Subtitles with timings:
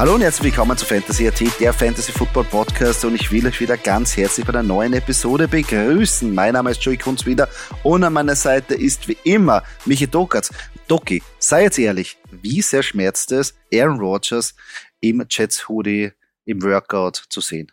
[0.00, 3.60] Hallo und herzlich willkommen zu Fantasy AT, der Fantasy Football Podcast und ich will euch
[3.60, 6.34] wieder ganz herzlich bei einer neuen Episode begrüßen.
[6.34, 7.50] Mein Name ist Joey Kunz wieder
[7.82, 10.54] und an meiner Seite ist wie immer Michi Dokatz.
[10.88, 14.54] Doki, sei jetzt ehrlich, wie sehr schmerzt es, Aaron Rodgers
[15.00, 16.12] im Jets Hoodie
[16.46, 17.70] im Workout zu sehen?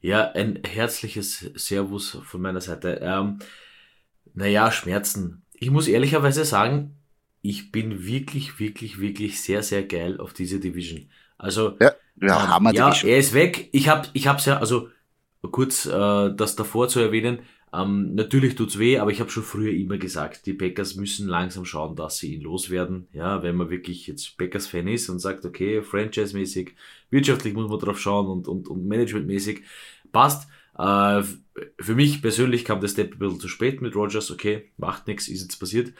[0.00, 3.00] Ja, ein herzliches Servus von meiner Seite.
[3.02, 3.40] Ähm,
[4.34, 5.44] naja, Schmerzen.
[5.54, 7.01] Ich muss ehrlicherweise sagen,
[7.42, 11.10] ich bin wirklich, wirklich, wirklich sehr, sehr geil auf diese Division.
[11.38, 13.68] Also, ja, ja, ähm, Hammer ja er ist weg.
[13.72, 14.88] Ich habe ich hab's ja, also
[15.50, 17.40] kurz äh, das davor zu erwähnen,
[17.74, 21.64] ähm, natürlich tut's weh, aber ich habe schon früher immer gesagt, die Packers müssen langsam
[21.64, 23.08] schauen, dass sie ihn loswerden.
[23.12, 26.74] Ja, wenn man wirklich jetzt Packers-Fan ist und sagt, okay, franchise-mäßig,
[27.10, 29.62] wirtschaftlich muss man drauf schauen und, und, und managementmäßig
[30.12, 30.48] passt.
[30.78, 31.22] Äh,
[31.80, 35.28] für mich persönlich kam der Step ein bisschen zu spät mit Rogers, okay, macht nichts,
[35.28, 35.94] ist jetzt passiert.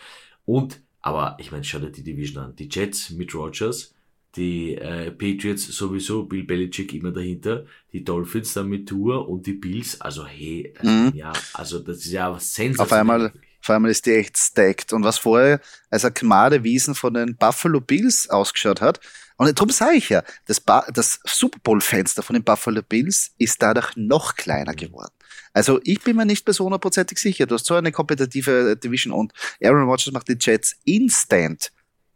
[0.44, 2.56] Und aber ich meine, schau dir die Division an.
[2.56, 3.94] Die Jets mit Rogers,
[4.36, 9.52] die äh, Patriots sowieso, Bill Belichick immer dahinter, die Dolphins dann mit Tour und die
[9.52, 11.12] Bills, also hey, das, Mhm.
[11.14, 12.80] ja, also das ist ja sensationell.
[12.80, 14.92] Auf einmal, auf einmal ist die echt stacked.
[14.92, 19.00] Und was vorher als ein Gmade Wiesen von den Buffalo Bills ausgeschaut hat,
[19.36, 23.60] und darum sage ich ja, das, ba das Super Bowl-Fenster von den Buffalo Bills ist
[23.60, 25.12] dadurch noch kleiner geworden.
[25.52, 27.46] Also ich bin mir nicht so hundertprozentig sicher.
[27.46, 31.72] Du hast so eine kompetitive Division und Aaron Rodgers macht die Jets instant,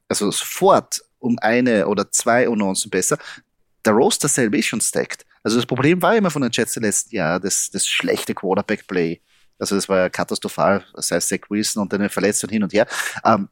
[0.09, 3.19] also sofort um eine oder zwei Unuancen besser.
[3.85, 5.25] Der Roster selber ist schon stacked.
[5.43, 9.21] Also das Problem war immer von den Jets im letzten Jahr, das, das schlechte Quarterback-Play.
[9.59, 12.87] Also das war ja katastrophal, das heißt Zach Wilson und dann Verletzungen hin und her.
[13.25, 13.49] Ähm,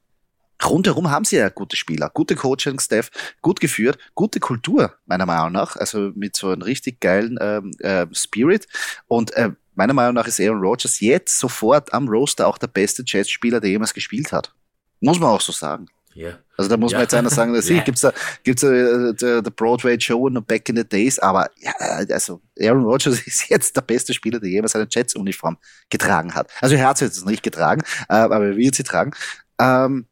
[0.63, 3.11] rundherum haben sie ja gute Spieler, gute Coaching-Staff,
[3.43, 8.07] gut geführt, gute Kultur, meiner Meinung nach, also mit so einem richtig geilen ähm, äh,
[8.13, 8.67] Spirit.
[9.07, 13.03] Und äh, meiner Meinung nach ist Aaron Rodgers jetzt sofort am Roster auch der beste
[13.07, 14.53] Jets-Spieler, der jemals gespielt hat.
[15.01, 15.87] Muss man auch so sagen.
[16.15, 16.39] Ja.
[16.57, 16.99] Also da muss Ja.
[16.99, 17.83] man jetzt einer sagen, dass Ja.
[17.83, 18.13] gibt's da
[18.45, 22.85] gibt's da der, der Broadway Show noch back in the days, aber ja, also Aaron
[22.85, 25.59] Rodgers ist jetzt der beste Spieler, der jemals eine Jets Uniform
[25.91, 26.49] getragen hat.
[26.61, 29.11] Also er hat sie jetzt nicht getragen, äh, aber er wird sie tragen.
[29.59, 30.07] Ähm,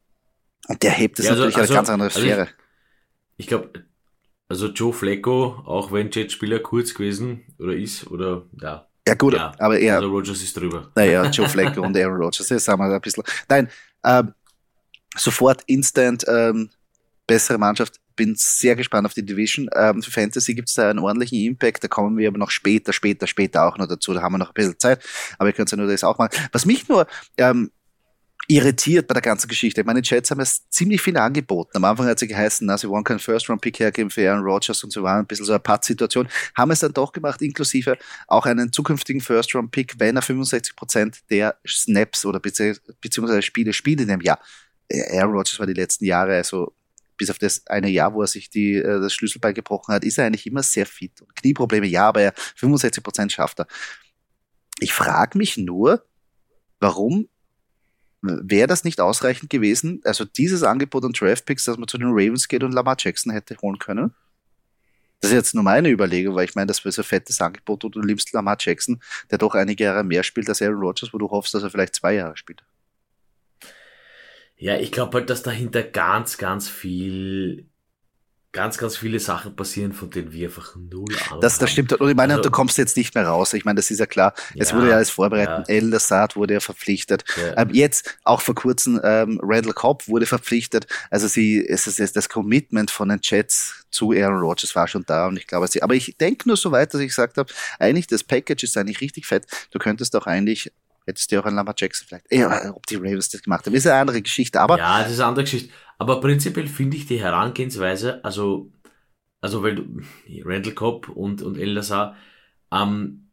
[0.67, 2.47] und der hebt es Ja, also- natürlich also- eine ganz andere also Sphäre.
[3.37, 3.71] Ich glaube,
[4.49, 9.53] also Joe Flacco, auch wenn Jetspieler kurz gewesen oder ist, oder ja, ja gut, ja.
[9.59, 10.89] aber er, also Rogers ist drüber.
[10.95, 13.23] Naja, Joe Flacco und Aaron Rodgers, das haben wir ein bisschen.
[13.49, 13.69] Nein,
[14.03, 14.33] ähm,
[15.15, 16.69] sofort instant ähm,
[17.27, 17.99] bessere Mannschaft.
[18.15, 19.67] Bin sehr gespannt auf die Division.
[19.75, 21.83] Ähm, für Fantasy gibt es da einen ordentlichen Impact.
[21.83, 24.13] Da kommen wir aber noch später, später, später auch noch dazu.
[24.13, 25.03] Da haben wir noch ein bisschen Zeit.
[25.39, 26.37] Aber ihr könnt ja nur das auch machen.
[26.51, 27.71] Was mich nur ähm,
[28.47, 29.81] irritiert bei der ganzen Geschichte.
[29.81, 31.71] Ich meine, Jets haben es ziemlich viel angeboten.
[31.75, 34.91] Am Anfang hat sie geheißen, na, sie wollen keinen First-Round-Pick hergeben für Aaron Rodgers und
[34.91, 36.27] so war ein bisschen so eine Patt-Situation.
[36.55, 41.55] Haben es dann doch gemacht, inklusive auch einen zukünftigen First-Round-Pick, wenn er 65 Prozent der
[41.65, 44.39] Snaps oder bezieh beziehungsweise Spiele spielt in dem Jahr.
[44.89, 46.73] Äh, Aaron Rodgers war die letzten Jahre, also
[47.15, 50.17] bis auf das eine Jahr, wo er sich die, äh, das Schlüsselbein gebrochen hat, ist
[50.17, 51.21] er eigentlich immer sehr fit.
[51.21, 53.67] Und Knieprobleme, ja, aber er 65 Prozent schafft er.
[54.79, 56.03] Ich frage mich nur,
[56.79, 57.29] warum
[58.23, 62.47] wäre das nicht ausreichend gewesen, also dieses Angebot an Draftpicks, dass man zu den Ravens
[62.47, 64.13] geht und Lamar Jackson hätte holen können?
[65.19, 67.83] Das ist jetzt nur meine Überlegung, weil ich meine, das wäre so ein fettes Angebot
[67.83, 71.17] und du liebst Lamar Jackson, der doch einige Jahre mehr spielt als Aaron Rodgers, wo
[71.17, 72.63] du hoffst, dass er vielleicht zwei Jahre spielt.
[74.57, 77.65] Ja, ich glaube halt, dass dahinter ganz, ganz viel,
[78.53, 81.91] ganz, ganz viele Sachen passieren, von denen wir einfach null Ahnung Das, das stimmt.
[81.93, 83.51] Und ich meine, Also- du kommst jetzt nicht mehr raus.
[83.53, 84.33] Ich meine, das ist ja klar.
[84.55, 85.67] Es Ja, wurde ja alles vorbereitet.
[85.67, 85.73] ja.
[85.75, 87.25] El Lassad wurde ja verpflichtet.
[87.35, 87.57] Ja.
[87.63, 90.85] Ähm, jetzt, auch vor kurzem, ähm, Randall Cobb wurde verpflichtet.
[91.09, 95.03] Also sie, es ist jetzt das Commitment von den Jets zu Aaron Rodgers war schon
[95.05, 97.51] da und ich glaube, sie, aber ich denke nur so weit, dass ich gesagt habe,
[97.79, 99.45] eigentlich das Package ist eigentlich richtig fett.
[99.71, 100.71] Du könntest auch eigentlich,
[101.05, 103.87] hättest du auch einen Lamar Jackson vielleicht, ja, ob die Ravens das gemacht haben, ist
[103.87, 105.73] eine andere Geschichte, aber ja, das ist eine andere Geschichte.
[105.97, 108.71] Aber prinzipiell finde ich die Herangehensweise, also,
[109.41, 110.01] also weil du,
[110.43, 112.15] Randall Cobb und, und El Lazar,
[112.71, 113.29] ähm,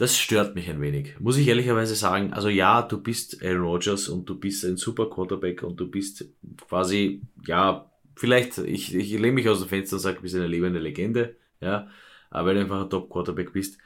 [0.00, 1.20] das stört mich ein wenig.
[1.20, 2.32] Muss ich ehrlicherweise sagen.
[2.32, 6.24] Also ja, du bist Aaron Rodgers und du bist ein super Quarterback und du bist
[6.66, 10.46] quasi, ja, vielleicht, ich, ich lehne mich aus dem Fenster und sage, du bist eine
[10.46, 11.88] lebende Legende, ja,
[12.30, 13.76] weil du einfach ein Top-Quarterback bist.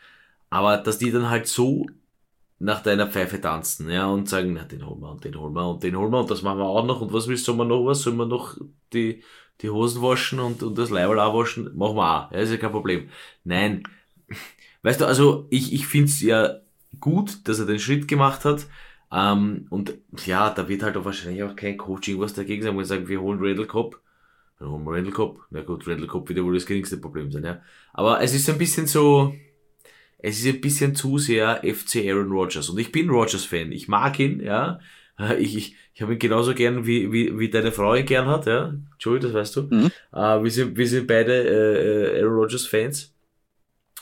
[0.51, 1.87] Aber dass die dann halt so
[2.65, 5.69] nach deiner Pfeife tanzen, ja, und sagen, na, den holen wir und den holen wir
[5.69, 7.65] und den holen wir und das machen wir auch noch und was willst du, wir
[7.67, 8.01] noch was?
[8.01, 8.57] Sollen wir noch
[8.95, 9.23] die,
[9.61, 11.77] die Hosen waschen und, und das Leiberl auch waschen?
[11.77, 13.11] Machen wir auch, ja, ist ja kein Problem.
[13.45, 13.83] Nein,
[14.83, 16.61] weißt du, also ich, ich find's ja
[17.01, 18.67] gut, dass er den Schritt gemacht hat,
[19.13, 19.95] ähm, und
[20.25, 23.09] ja, da wird halt auch wahrscheinlich auch kein Coaching was dagegen sein, wo wir sagen,
[23.09, 24.01] wir holen Randall Cobb,
[24.59, 27.31] dann holen wir Randall Cobb, na gut, Randall Cobb wird ja wohl das geringste Problem
[27.31, 27.61] sein, ja.
[27.93, 29.35] Aber es ist ein bisschen so,
[30.25, 32.71] es ist ein bisschen zu sehr FC Aaron Rodgers.
[32.71, 33.73] Und ich bin Rodgers-Fan.
[33.73, 34.81] Ich mag ihn, ja.
[35.19, 38.27] Äh, ich, ich, ich habe ihn genauso gern, wie, wie, wie deine Frau ihn gern
[38.27, 38.75] hat, ja.
[38.99, 39.63] Joey, das weißt du.
[39.65, 39.91] Mhm.
[40.15, 43.15] Äh, wir, sind, wir sind beide äh, Aaron Rodgers Fans,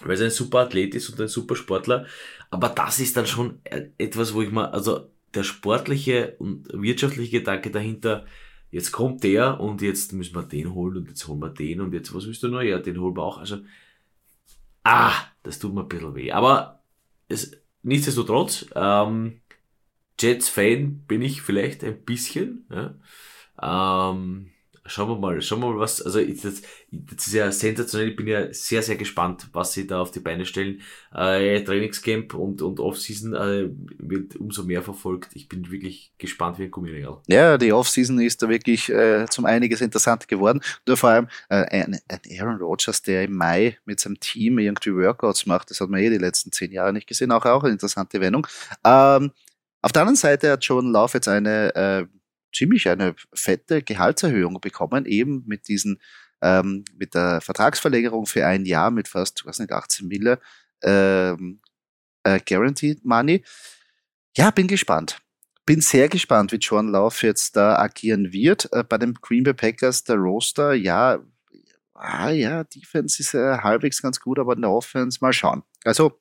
[0.04, 2.06] weil er ein super Athlet ist und ein super Sportler.
[2.50, 3.58] Aber das ist dann schon
[3.98, 8.26] etwas, wo ich mal, also der sportliche und wirtschaftliche Gedanke dahinter,
[8.70, 11.92] jetzt kommt der und jetzt müssen wir den holen und jetzt holen wir den und
[11.92, 12.62] jetzt, was willst du noch?
[12.62, 13.38] Ja, den holen wir auch.
[13.38, 13.58] Also,
[14.84, 16.32] ah, das tut mir ein bisschen weh.
[16.32, 16.82] Aber
[17.28, 17.52] es,
[17.82, 19.40] nichtsdestotrotz, ähm,
[20.18, 22.66] Jets-Fan bin ich vielleicht ein bisschen.
[22.70, 24.10] Ja.
[24.10, 24.51] Ähm,
[24.84, 28.26] schauen wir mal, schauen wir mal, was, also das, das ist ja sensationell, ich bin
[28.26, 30.80] ja sehr, sehr gespannt, was sie da auf die Beine stellen.
[31.14, 35.30] Äh, Trainingscamp und, und Offseason äh, wird umso mehr verfolgt.
[35.34, 37.18] Ich bin wirklich gespannt wie ein Gummiregal.
[37.28, 40.60] Ja, die Offseason ist da wirklich äh, zum einiges interessant geworden.
[40.86, 44.94] Nur vor allem äh, ein, ein Aaron Rodgers, der im Mai mit seinem Team irgendwie
[44.94, 47.72] Workouts macht, das hat man eh die letzten zehn Jahre nicht gesehen, auch, auch eine
[47.72, 48.46] interessante Wendung.
[48.84, 49.30] Ähm,
[49.80, 52.06] auf der anderen Seite hat Jordan Love jetzt eine äh,
[52.52, 56.00] ziemlich eine fette Gehaltserhöhung bekommen, eben mit diesen,
[56.40, 60.40] ähm, mit der Vertragsverlängerung für ein Jahr mit fast, was nicht, 18 Mille
[60.82, 61.60] ähm,
[62.24, 63.44] äh, Guaranteed Money.
[64.36, 65.18] Ja, bin gespannt.
[65.64, 68.72] Bin sehr gespannt, wie John Love jetzt da agieren wird.
[68.72, 71.20] Äh, bei den Green Bay Packers, der Roster, ja,
[71.94, 75.62] ah, ja, Defense ist äh, halbwegs ganz gut, aber in der Offense mal schauen.
[75.84, 76.20] Also,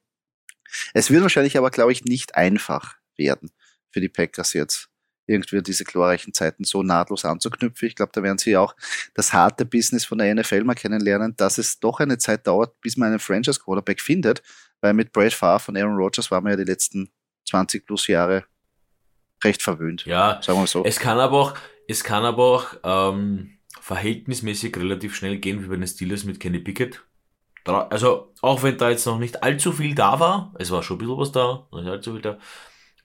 [0.94, 3.52] es wird wahrscheinlich aber, glaube ich, nicht einfach werden
[3.90, 4.91] für die Packers jetzt
[5.28, 7.88] irgendwie diese glorreichen Zeiten so nahtlos anzuknüpfen.
[7.88, 8.76] Ich glaube, da werden sie auch
[9.14, 12.98] das harte Business von der NFL mal kennenlernen, dass es doch eine Zeit dauert, bis
[12.98, 14.42] man einen Franchise-Quarterback findet,
[14.82, 17.12] weil mit Brad Favre und Aaron Rodgers waren wir ja die letzten
[17.48, 18.46] 20 plus Jahre
[19.44, 20.06] recht verwöhnt.
[20.06, 20.84] Ja, sagen wir so.
[20.84, 21.54] Es kann aber auch,
[21.88, 26.60] es kann aber auch ähm, verhältnismäßig relativ schnell gehen wie bei den Steelers mit Kenny
[26.60, 27.04] Pickett.
[27.66, 31.00] Also, auch wenn da jetzt noch nicht allzu viel da war, es war schon ein
[31.00, 32.40] bisschen was da, nicht allzu viel da,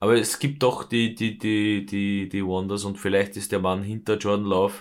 [0.01, 3.83] aber es gibt doch die, die, die, die, die Wonders und vielleicht ist der Mann
[3.83, 4.75] hinter Jordan Love.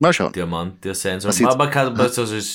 [0.00, 0.32] Mal schauen.
[0.32, 1.32] Der Mann, der sein soll.
[1.40, 2.52] Man, man kann, also es,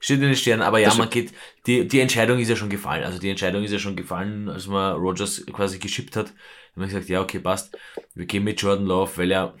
[0.00, 1.32] steht in den Sternen, aber ja, man geht,
[1.66, 3.04] die, die Entscheidung ist ja schon gefallen.
[3.04, 6.26] Also die Entscheidung ist ja schon gefallen, als man Rogers quasi geschippt hat.
[6.26, 6.34] Dann
[6.74, 7.76] haben wir gesagt, ja, okay, passt.
[8.14, 9.54] Wir gehen mit Jordan Love, weil er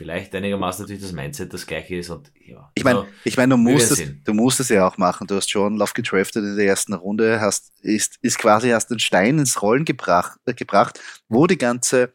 [0.00, 2.08] vielleicht einigermaßen natürlich das Mindset das gleiche ist.
[2.08, 4.96] Und, ja, ich meine, also, ich mein, du, musst es, du musst es ja auch
[4.96, 5.26] machen.
[5.26, 8.98] Du hast John Love gedraftet in der ersten Runde, hast, ist, ist quasi hast den
[8.98, 10.98] Stein ins Rollen gebracht, äh, gebracht,
[11.28, 12.14] wo die ganze,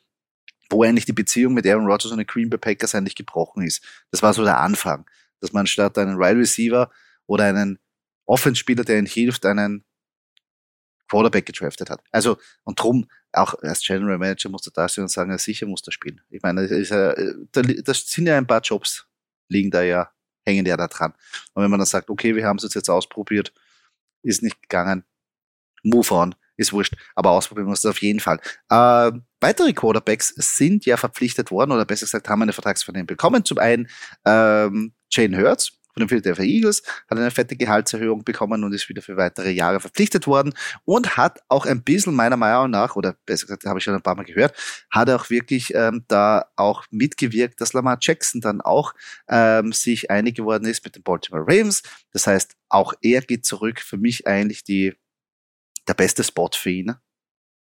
[0.72, 3.84] wo eigentlich die Beziehung mit Aaron Rodgers und den Green Bay Packers eigentlich gebrochen ist.
[4.10, 5.06] Das war so der Anfang,
[5.40, 6.90] dass man statt einen Wide Receiver
[7.28, 7.78] oder einen
[8.26, 9.86] Offenspieler, der ihnen hilft, einen
[11.10, 12.02] Quarterback gedraftet hat.
[12.12, 15.66] Also, und drum, auch als General Manager musst du da stehen und sagen, ja, sicher
[15.66, 16.22] muss er spielen.
[16.30, 19.06] Ich meine, das, sind ja ein paar Jobs,
[19.50, 20.12] liegen da ja,
[20.46, 21.14] hängen ja da dran.
[21.54, 23.54] Und wenn man dann sagt, okay, wir haben es jetzt ausprobiert,
[24.24, 25.04] ist nicht gegangen,
[25.84, 28.40] move on, ist wurscht, aber ausprobieren muss es auf jeden Fall.
[28.70, 29.12] Äh,
[29.42, 33.46] weitere Quarterbacks sind ja verpflichtet worden, oder besser gesagt, haben eine Vertragsverlängerung bekommen.
[33.46, 33.88] Zum einen
[34.26, 39.02] ähm, Jane Hurts, von den Philadelphia Eagles, hat eine fette Gehaltserhöhung bekommen und ist wieder
[39.02, 40.54] für weitere Jahre verpflichtet worden
[40.84, 44.02] und hat auch ein bisschen meiner Meinung nach, oder besser gesagt, habe ich schon ein
[44.02, 44.54] paar Mal gehört,
[44.92, 48.94] hat auch wirklich ähm, da auch mitgewirkt, dass Lamar Jackson dann auch
[49.30, 51.82] ähm, sich einig geworden ist mit den Baltimore Ravens.
[52.12, 53.80] Das heißt, auch er geht zurück.
[53.80, 54.94] Für mich eigentlich die,
[55.88, 56.96] der beste Spot für ihn.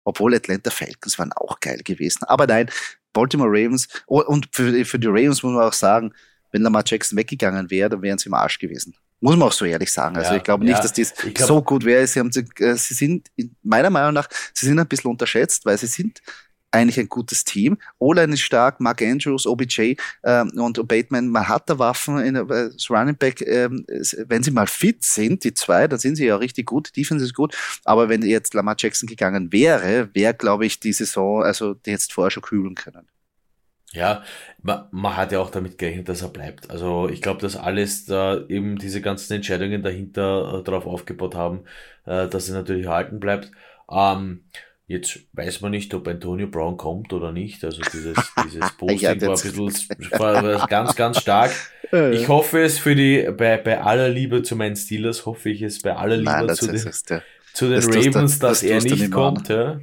[0.04, 2.24] Obwohl Atlanta Falcons waren auch geil gewesen.
[2.24, 2.70] Aber nein,
[3.12, 6.12] Baltimore Ravens und für, für die Ravens muss man auch sagen,
[6.54, 8.94] wenn Lamar Jackson weggegangen wäre, dann wären sie im Arsch gewesen.
[9.20, 10.16] Muss man auch so ehrlich sagen.
[10.16, 12.06] Also ja, ich glaube nicht, ja, dass das glaub, so gut wäre.
[12.06, 13.28] Sie, haben, äh, sie sind,
[13.64, 16.22] meiner Meinung nach, sie sind ein bisschen unterschätzt, weil sie sind
[16.70, 17.76] eigentlich ein gutes Team.
[17.98, 22.46] O-Line ist stark, Mark Andrews, OBJ ähm, und Bateman, man hat da Waffen in äh,
[22.46, 26.36] das Running Back, ähm, wenn sie mal fit sind, die zwei, dann sind sie ja
[26.36, 30.80] richtig gut, Defense ist gut, aber wenn jetzt Lamar Jackson gegangen wäre, wäre, glaube ich,
[30.80, 33.08] die Saison, also die jetzt vorher schon kühlen können.
[33.94, 34.24] Ja,
[34.60, 36.70] man, man hat ja auch damit gerechnet, dass er bleibt.
[36.70, 41.60] Also ich glaube, dass alles da eben diese ganzen Entscheidungen dahinter äh, darauf aufgebaut haben,
[42.04, 43.52] äh, dass er natürlich erhalten bleibt.
[43.90, 44.44] Ähm,
[44.86, 47.64] jetzt weiß man nicht, ob Antonio Brown kommt oder nicht.
[47.64, 51.52] Also dieses, dieses Posting ja, war ein bisschen war ganz, ganz stark.
[51.92, 55.80] Ich hoffe es für die, bei, bei aller Liebe zu meinen Steelers, hoffe ich es
[55.80, 56.92] bei aller Liebe Nein, zu, den,
[57.52, 59.48] zu den Ravens, dass das er nicht kommt.
[59.48, 59.78] Ja.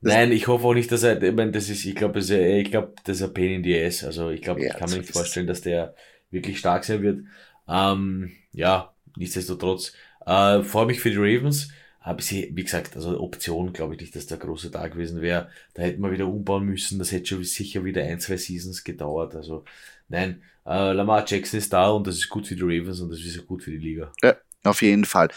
[0.00, 2.38] Nein, ich hoffe auch nicht, dass er, ich meine, das ist, ich glaube, das ist,
[2.38, 4.04] ich glaube, das ist ein Pain in the ass.
[4.04, 5.94] Also ich glaube, ja, ich kann mir nicht vorstellen, dass der
[6.30, 7.24] wirklich stark sein wird.
[7.68, 9.92] Ähm, ja, nichtsdestotrotz,
[10.24, 11.70] äh, freue mich für die Ravens.
[12.00, 15.50] Aber sie, wie gesagt, also Option glaube ich nicht, dass der große Tag gewesen wäre.
[15.74, 16.98] Da hätten wir wieder umbauen müssen.
[16.98, 19.34] Das hätte schon sicher wieder ein, zwei Seasons gedauert.
[19.34, 19.64] Also
[20.08, 23.20] nein, äh, Lamar Jackson ist da und das ist gut für die Ravens und das
[23.20, 24.12] ist auch gut für die Liga.
[24.22, 25.28] Ja, auf jeden Fall.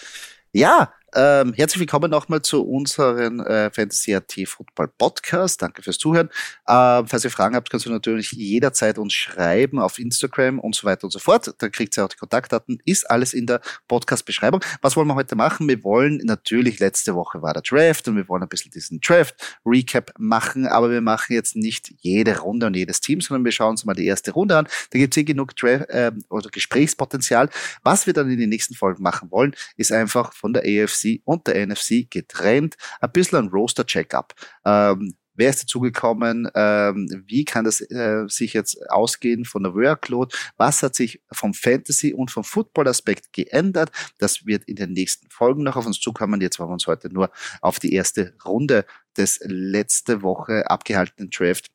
[0.53, 5.62] Ja, ähm, herzlich willkommen nochmal zu unserem äh, Fantasy AT Football Podcast.
[5.62, 6.30] Danke fürs Zuhören.
[6.68, 10.88] Ähm, falls ihr Fragen habt, könnt ihr natürlich jederzeit uns schreiben auf Instagram und so
[10.88, 11.53] weiter und so fort.
[11.58, 12.82] Da kriegt ihr auch die Kontaktdaten.
[12.86, 14.62] Ist alles in der Podcast-Beschreibung.
[14.82, 15.68] Was wollen wir heute machen?
[15.68, 20.13] Wir wollen natürlich, letzte Woche war der Draft und wir wollen ein bisschen diesen Draft-Recap
[20.18, 23.84] machen, aber wir machen jetzt nicht jede Runde und jedes Team, sondern wir schauen uns
[23.84, 24.68] mal die erste Runde an.
[24.91, 27.50] Da gibt es eh genug Draft, äh, oder Gesprächspotenzial.
[27.84, 31.22] Was wir dann in den nächsten Folgen machen wollen, ist einfach von der AFC AFC
[31.25, 32.75] und der NFC getrennt.
[33.00, 34.34] Ein bisschen ein Roster-Check-up.
[34.65, 36.50] Ähm, Wer ist dazugekommen?
[36.55, 40.36] Ähm, wie kann das äh, sich jetzt ausgehen von der Workload?
[40.58, 43.91] Was hat sich vom Fantasy und vom Football-Aspekt geändert?
[44.17, 46.41] Das wird in den nächsten Folgen noch auf uns zukommen.
[46.41, 47.31] Jetzt wollen wir uns heute nur
[47.62, 48.86] auf die erste Runde
[49.17, 51.72] des letzte Woche abgehaltenen Draft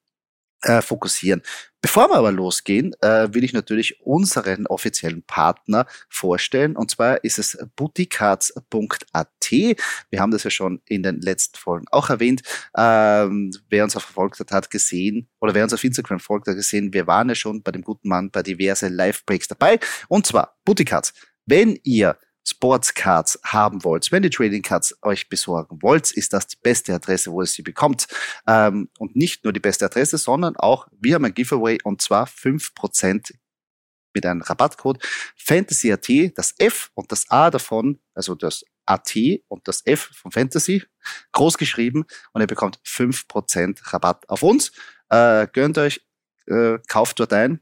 [0.66, 1.42] äh, fokussieren.
[1.80, 6.74] Bevor wir aber losgehen, äh, will ich natürlich unseren offiziellen Partner vorstellen.
[6.76, 9.50] Und zwar ist es bootycards.at.
[9.50, 12.42] Wir haben das ja schon in den letzten Folgen auch erwähnt.
[12.76, 16.92] Ähm, wer uns verfolgt hat, hat gesehen, oder wer uns auf Instagram folgt, hat gesehen,
[16.92, 19.78] wir waren ja schon bei dem guten Mann bei diverse Live-Breaks dabei.
[20.08, 21.14] Und zwar Bootycards.
[21.46, 26.56] Wenn ihr Sportscards haben wollt, wenn ihr Trading Cards euch besorgen wollt, ist das die
[26.62, 28.06] beste Adresse, wo ihr sie bekommt.
[28.46, 32.26] Ähm, und nicht nur die beste Adresse, sondern auch, wir haben ein Giveaway und zwar
[32.26, 33.34] fünf Prozent
[34.14, 34.98] mit einem Rabattcode
[35.36, 39.14] FantasyAT, das F und das A davon, also das AT
[39.48, 40.84] und das F von Fantasy,
[41.32, 44.72] groß geschrieben und ihr bekommt fünf Prozent Rabatt auf uns.
[45.10, 46.00] Äh, gönnt euch,
[46.46, 47.60] äh, kauft dort ein.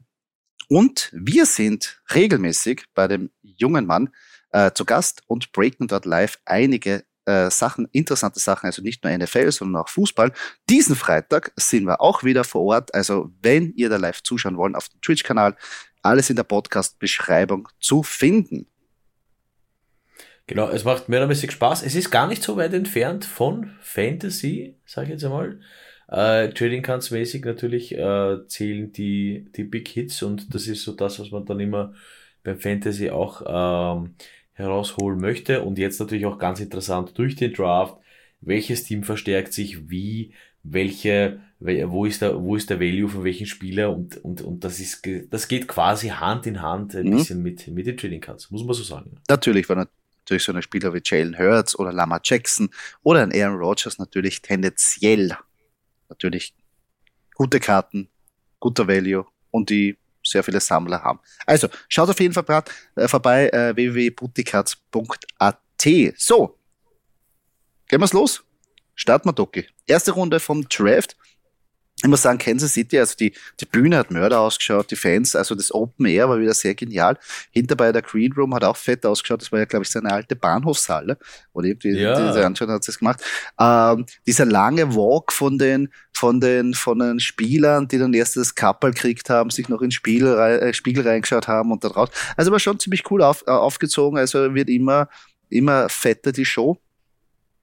[0.67, 4.09] Und wir sind regelmäßig bei dem jungen Mann,
[4.55, 9.15] äh, zu Gast und breaken dort live einige äh, Sachen, interessante Sachen, also nicht nur
[9.15, 10.31] NFL, sondern auch Fußball.
[10.69, 12.93] Diesen Freitag sind wir auch wieder vor Ort.
[12.93, 15.57] Also wenn ihr da live zuschauen wollt auf dem Twitch-Kanal,
[16.01, 18.67] alles in der Podcast-Beschreibung zu finden.
[20.47, 21.83] Genau, es macht mehrermäßig Spaß.
[21.83, 25.59] Es ist gar nicht so weit entfernt von Fantasy, sage ich jetzt einmal.
[26.07, 30.93] Äh, Trading Cards mäßig natürlich äh, zählen die, die Big Hits und das ist so
[30.93, 31.93] das, was man dann immer
[32.45, 34.15] beim Fantasy auch ähm,
[34.55, 35.61] herausholen möchte.
[35.61, 37.97] Und jetzt natürlich auch ganz interessant durch den Draft,
[38.41, 40.33] welches Team verstärkt sich wie,
[40.63, 44.79] welche, wo ist der, wo ist der Value von welchen Spieler und, und, und das
[44.79, 47.17] ist, das geht quasi Hand in Hand ein mhm.
[47.17, 49.17] bisschen mit, mit den Trading Cards, muss man so sagen.
[49.29, 49.87] Natürlich, weil
[50.25, 52.69] natürlich so ein Spieler wie Jalen Hurts oder Lama Jackson
[53.03, 55.37] oder ein Aaron Rodgers natürlich tendenziell
[56.09, 56.53] natürlich
[57.35, 58.09] gute Karten,
[58.59, 61.19] guter Value und die sehr viele Sammler haben.
[61.45, 62.63] Also, schaut auf jeden Fall
[62.95, 65.59] äh, vorbei, äh, www.butikatz.at.
[66.17, 66.57] So,
[67.87, 68.43] gehen wir's los.
[68.95, 69.67] Starten wir, Doki.
[69.85, 71.15] Erste Runde vom Draft
[72.05, 75.55] ich muss sagen, Kansas City, also die, die Bühne hat Mörder ausgeschaut, die Fans, also
[75.55, 77.17] das Open Air war wieder sehr genial.
[77.49, 80.11] Hinter bei der Green Room hat auch fett ausgeschaut, das war ja, glaube ich, seine
[80.11, 81.17] alte Bahnhofshalle.
[81.53, 82.27] Oder irgendwie, ja.
[82.27, 83.23] diese Anschauen hat es gemacht.
[83.59, 88.53] Ähm, dieser lange Walk von den, von den, von den Spielern, die dann erst das
[88.53, 92.09] Kappel gekriegt haben, sich noch in Spiegel, äh, Spiegel reingeschaut haben und da drauf.
[92.37, 95.09] Also war schon ziemlich cool auf, äh, aufgezogen, also wird immer,
[95.49, 96.77] immer fetter die Show.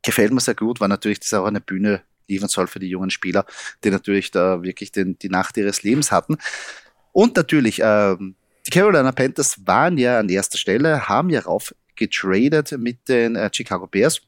[0.02, 3.11] Gefällt mir sehr gut, war natürlich das auch eine Bühne liefern soll für die jungen
[3.11, 3.45] Spieler,
[3.85, 6.37] die natürlich da wirklich den, die Nacht ihres Lebens hatten.
[7.12, 8.37] Und natürlich, ähm,
[8.67, 13.50] die Carolina Panthers waren ja an erster Stelle, haben ja rauf getradet mit den äh,
[13.52, 14.21] Chicago Bears.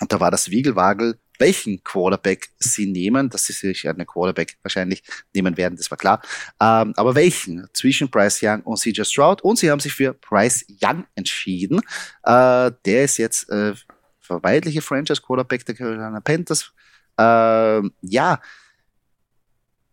[0.00, 5.02] Und da war das Wiegelwagel, welchen Quarterback sie nehmen, dass sie sich einen Quarterback wahrscheinlich
[5.34, 6.20] nehmen werden, das war klar.
[6.60, 9.42] Ähm, aber welchen zwischen Bryce Young und CJ Stroud?
[9.42, 11.80] Und sie haben sich für Bryce Young entschieden.
[12.22, 13.74] Äh, der ist jetzt äh,
[14.20, 16.72] vermeintliche Franchise Quarterback der Carolina Panthers.
[17.18, 18.40] Ähm, ja,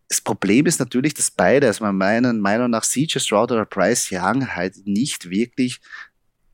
[0.08, 4.54] das Problem ist natürlich, dass beide, also meiner Meinung nach CJ Stroud oder Bryce Young
[4.54, 5.80] halt nicht wirklich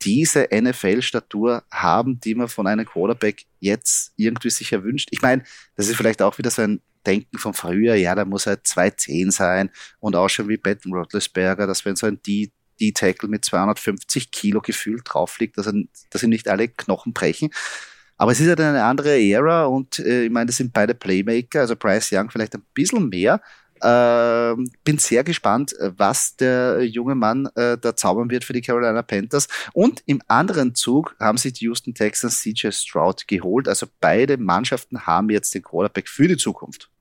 [0.03, 5.09] diese NFL-Statur haben, die man von einem Quarterback jetzt irgendwie sich erwünscht.
[5.11, 5.43] Ich meine,
[5.75, 9.31] das ist vielleicht auch wieder so ein Denken von früher, ja, da muss halt 210
[9.31, 14.61] sein und auch schon wie Ben Roethlisberger, dass wenn so ein D-Tackle mit 250 Kilo
[14.61, 15.73] gefühlt drauf liegt, dass, er,
[16.11, 17.49] dass ihm nicht alle Knochen brechen.
[18.21, 21.61] Aber es ist halt eine andere Ära und äh, ich meine, das sind beide Playmaker,
[21.61, 23.41] also Bryce Young vielleicht ein bisschen mehr.
[23.81, 29.01] Äh, bin sehr gespannt, was der junge Mann äh, da zaubern wird für die Carolina
[29.01, 29.47] Panthers.
[29.73, 33.67] Und im anderen Zug haben sich die Houston Texans CJ Stroud geholt.
[33.67, 36.91] Also beide Mannschaften haben jetzt den Quarterback für die Zukunft.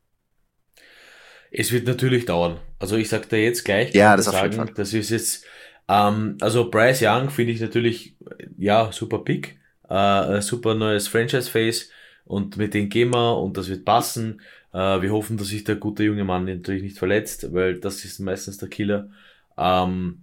[1.50, 2.60] Es wird natürlich dauern.
[2.78, 5.44] Also ich sage da jetzt gleich, ja, das, sagen, das ist jetzt,
[5.86, 8.16] ähm, also Bryce Young finde ich natürlich,
[8.56, 9.59] ja, super Pick
[9.90, 11.90] äh, ein super neues Franchise-Face
[12.24, 14.40] und mit denen gehen wir und das wird passen.
[14.72, 18.20] Äh, wir hoffen, dass sich der gute junge Mann natürlich nicht verletzt, weil das ist
[18.20, 19.10] meistens der Killer.
[19.58, 20.22] Ähm,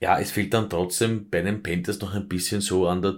[0.00, 3.16] ja, es fehlt dann trotzdem bei den Panthers noch ein bisschen so an der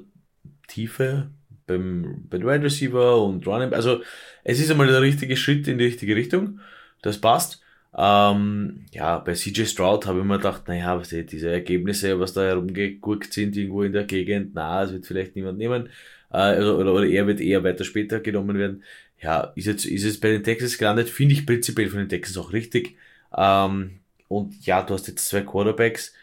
[0.67, 1.31] Tiefe
[1.67, 3.73] beim, beim Wide Receiver und Running.
[3.73, 4.03] Also
[4.43, 6.61] es ist einmal der richtige Schritt in die richtige Richtung.
[7.03, 7.62] Das passt.
[7.97, 12.33] Ähm, ja, bei CJ Stroud habe ich mir gedacht, naja, was die, diese Ergebnisse, was
[12.33, 15.91] da herumgeguckt sind, irgendwo in der Gegend, na, es wird vielleicht niemand nehmen.
[16.31, 18.83] Äh, oder, oder er wird eher weiter später genommen werden.
[19.21, 22.39] Ja, ist jetzt, ist jetzt bei den Texans gelandet, finde ich prinzipiell von den Texans
[22.39, 22.97] auch richtig.
[23.37, 26.15] Ähm, und ja, du hast jetzt zwei Quarterbacks,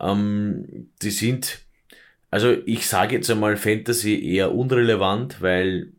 [0.00, 1.60] ähm, die sind,
[2.30, 5.92] also ich sage jetzt einmal Fantasy eher unrelevant, weil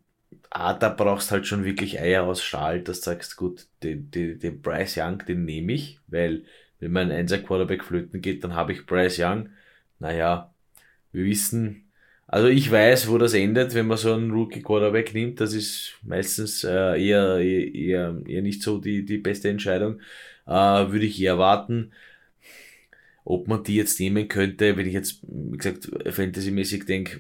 [0.50, 4.40] ah, da brauchst halt schon wirklich Eier aus Stahl, dass du sagst, gut, den, den,
[4.40, 6.44] den Bryce Young, den nehme ich, weil
[6.80, 9.50] wenn mein Einser Quarterback flöten geht, dann habe ich Bryce Young.
[10.00, 10.54] Naja,
[11.12, 11.90] wir wissen,
[12.32, 15.42] also ich weiß, wo das endet, wenn man so einen Rookie Quarterback nimmt.
[15.42, 20.00] Das ist meistens äh, eher, eher, eher nicht so die, die beste Entscheidung.
[20.46, 21.92] Äh, würde ich eher warten.
[23.26, 27.20] Ob man die jetzt nehmen könnte, wenn ich jetzt, wie gesagt, fantasymäßig denke,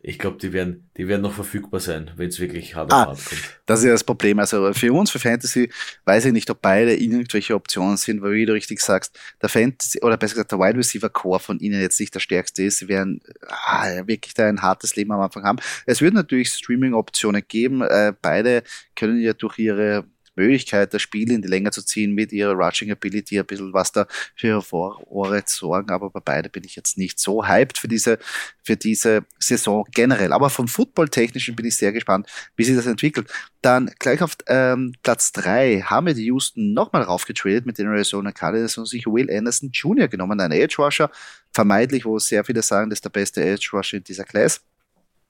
[0.00, 3.24] ich glaube, die werden, die werden noch verfügbar sein, wenn es wirklich hart ah, hart
[3.24, 3.60] kommt.
[3.66, 4.38] Das ist ja das Problem.
[4.38, 5.70] Also für uns, für Fantasy,
[6.04, 10.00] weiß ich nicht, ob beide irgendwelche Optionen sind, weil wie du richtig sagst, der Fantasy,
[10.02, 12.78] oder besser gesagt, der Wide Receiver Core von ihnen jetzt nicht der stärkste ist.
[12.78, 15.58] Sie werden ah, wirklich da ein hartes Leben am Anfang haben.
[15.84, 17.82] Es wird natürlich Streaming-Optionen geben.
[17.82, 18.62] Äh, beide
[18.94, 20.04] können ja durch ihre
[20.38, 23.92] Möglichkeit, das Spiel in die Länge zu ziehen mit ihrer Rushing Ability, ein bisschen was
[23.92, 25.90] da für Furore sorgen.
[25.90, 28.18] Aber bei beide bin ich jetzt nicht so hyped für diese,
[28.62, 30.32] für diese Saison generell.
[30.32, 33.30] Aber vom Football-Technischen bin ich sehr gespannt, wie sich das entwickelt.
[33.62, 38.32] Dann gleich auf ähm, Platz drei haben wir die Houston nochmal raufgetradet mit den Arizona
[38.32, 40.08] Cardinals und sich Will Anderson Jr.
[40.08, 41.10] genommen, ein Edge Rusher,
[41.52, 44.60] vermeidlich, wo sehr viele sagen, das ist der beste Edge Rusher in dieser Class.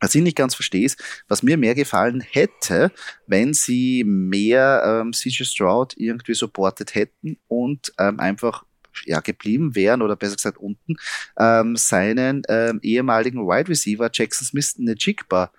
[0.00, 2.92] Was ich nicht ganz verstehe, ist, was mir mehr gefallen hätte,
[3.26, 8.64] wenn sie mehr ähm, CJ Stroud irgendwie supportet hätten und ähm, einfach
[9.04, 10.96] ja, geblieben wären oder besser gesagt unten
[11.38, 15.52] ähm, seinen ähm, ehemaligen Wide Receiver Jackson Smith Nejigba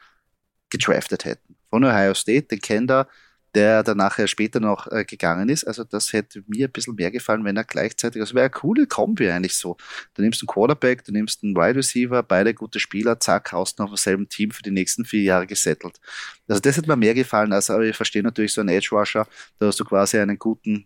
[0.70, 1.56] gedraftet hätten.
[1.70, 3.08] Von Ohio State, den kennt er,
[3.56, 5.64] der dann nachher später noch äh, gegangen ist.
[5.64, 8.86] Also das hätte mir ein bisschen mehr gefallen, wenn er gleichzeitig, das wäre eine coole
[8.86, 9.78] Kombi eigentlich so.
[10.14, 13.86] Du nimmst einen Quarterback, du nimmst einen Wide Receiver, beide gute Spieler, zack, haust noch
[13.86, 16.00] auf demselben Team für die nächsten vier Jahre gesettelt.
[16.48, 19.28] Also das hätte mir mehr gefallen, als aber ich verstehe natürlich so einen Edge Rusher,
[19.60, 20.86] da hast du quasi einen guten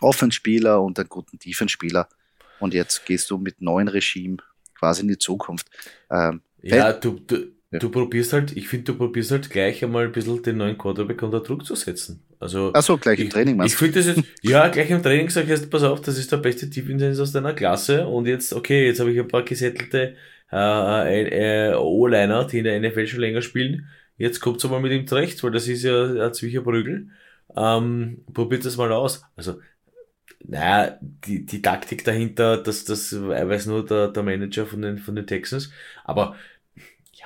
[0.00, 2.08] Offenspieler und einen guten Defense-Spieler.
[2.58, 4.38] Und jetzt gehst du mit neuen Regime
[4.78, 5.68] quasi in die Zukunft.
[6.10, 7.80] Ähm, ja, du, du, ja.
[7.80, 11.22] Du probierst halt, ich finde, du probierst halt gleich einmal ein bisschen den neuen Quarterback
[11.22, 12.22] unter Druck zu setzen.
[12.38, 15.02] Also, Ach so, gleich ich, im Training, meinst Ich finde das jetzt, ja, gleich im
[15.02, 18.26] Training sag ich jetzt, pass auf, das ist der beste Defense aus deiner Klasse und
[18.26, 20.14] jetzt, okay, jetzt habe ich ein paar gesettelte
[20.52, 23.88] äh, äh, O-Liner, die in der NFL schon länger spielen.
[24.16, 27.10] Jetzt kommt's aber mit ihm zurecht, weil das ist ja ein ziemlicher Prügel.
[27.56, 29.22] Ähm, probiert das mal aus.
[29.36, 29.60] Also,
[30.48, 35.16] naja, die, die Taktik dahinter, das, das weiß nur der, der Manager von den, von
[35.16, 35.70] den Texans.
[36.04, 36.36] Aber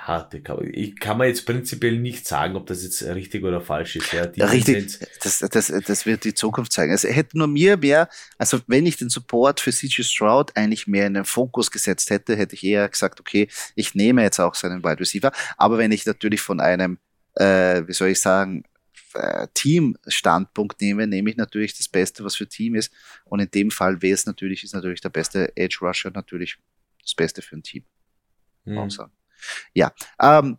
[0.07, 0.29] ja,
[0.73, 4.13] ich kann man jetzt prinzipiell nicht sagen, ob das jetzt richtig oder falsch ist.
[4.13, 6.93] Ja, richtig, das, das, das wird die Zukunft zeigen.
[6.93, 8.09] Also hätte nur mir mehr,
[8.39, 12.37] also wenn ich den Support für CG Stroud eigentlich mehr in den Fokus gesetzt hätte,
[12.37, 15.33] hätte ich eher gesagt, okay, ich nehme jetzt auch seinen Wide Receiver.
[15.57, 16.99] Aber wenn ich natürlich von einem,
[17.35, 18.65] äh, wie soll ich sagen,
[19.15, 22.93] äh, Team-Standpunkt nehme, nehme ich natürlich das Beste, was für Team ist.
[23.25, 26.59] Und in dem Fall wäre es natürlich, ist natürlich der beste Edge Rusher natürlich
[27.03, 27.85] das Beste für ein Team.
[28.65, 28.91] Hm.
[28.91, 29.13] Sagen.
[29.75, 30.59] Ja, ähm,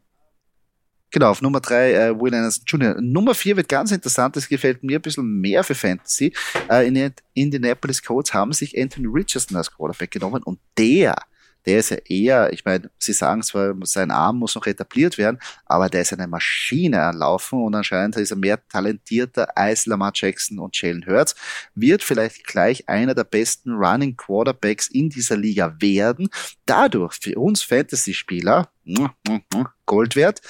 [1.14, 2.96] Genau, auf Nummer drei äh, Will Anderson Jr.
[3.02, 6.34] Nummer vier wird ganz interessant, das gefällt mir ein bisschen mehr für Fantasy.
[6.70, 11.16] Äh, in den Indianapolis Colts haben sich Anthony Richardson als Quarterback genommen und der
[11.66, 15.40] der ist ja eher, ich meine, sie sagen zwar, sein Arm muss noch etabliert werden,
[15.66, 20.60] aber der ist eine Maschine anlaufen und anscheinend ist er mehr talentierter als Lamar Jackson
[20.60, 21.36] und Jalen Hurts,
[21.76, 26.30] wird vielleicht gleich einer der besten Running Quarterbacks in dieser Liga werden.
[26.66, 28.70] Dadurch für uns Fantasy-Spieler,
[29.86, 30.42] Gold wert,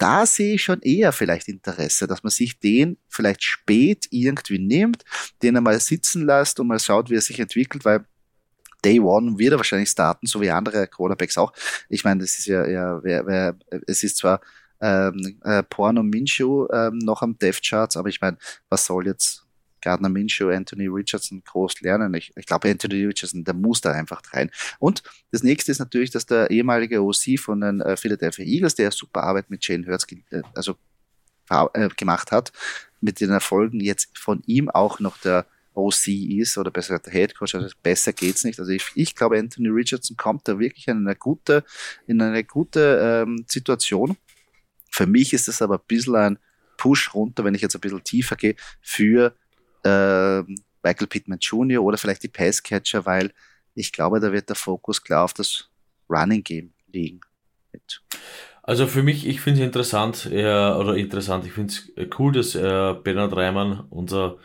[0.00, 5.04] da sehe ich schon eher vielleicht Interesse, dass man sich den vielleicht spät irgendwie nimmt,
[5.42, 8.06] den er mal sitzen lässt und mal schaut, wie er sich entwickelt, weil
[8.84, 11.52] Day One wird er wahrscheinlich starten, so wie andere Quarterbacks auch.
[11.88, 14.40] Ich meine, das ist ja, ja wer, wer, es ist zwar
[14.80, 18.38] ähm, äh, Porno Minshew ähm, noch am Death Charts, aber ich meine,
[18.68, 19.44] was soll jetzt
[19.82, 22.12] Gardner Minshew, Anthony Richardson groß lernen?
[22.14, 24.50] Ich, ich glaube, Anthony Richardson, der muss da einfach rein.
[24.78, 28.90] Und das nächste ist natürlich, dass der ehemalige OC von den äh, Philadelphia Eagles, der
[28.90, 30.76] super Arbeit mit Jane Hurts äh, also,
[31.50, 32.52] äh, gemacht hat,
[33.00, 37.12] mit den Erfolgen jetzt von ihm auch noch der OC ist oder besser gesagt der
[37.12, 38.58] Head Coach, also besser geht's nicht.
[38.58, 41.64] Also ich, ich glaube, Anthony Richardson kommt da wirklich in eine gute,
[42.06, 44.16] in eine gute ähm, Situation.
[44.90, 46.38] Für mich ist das aber ein bisschen ein
[46.76, 49.34] Push runter, wenn ich jetzt ein bisschen tiefer gehe, für
[49.84, 50.42] äh,
[50.82, 51.82] Michael Pittman Jr.
[51.82, 53.32] oder vielleicht die Passcatcher, weil
[53.74, 55.68] ich glaube, da wird der Fokus klar auf das
[56.08, 57.20] Running Game liegen.
[58.62, 62.54] Also für mich, ich finde es interessant, äh, oder interessant, ich finde es cool, dass
[62.54, 64.38] äh, Bernhard Reimann, unser,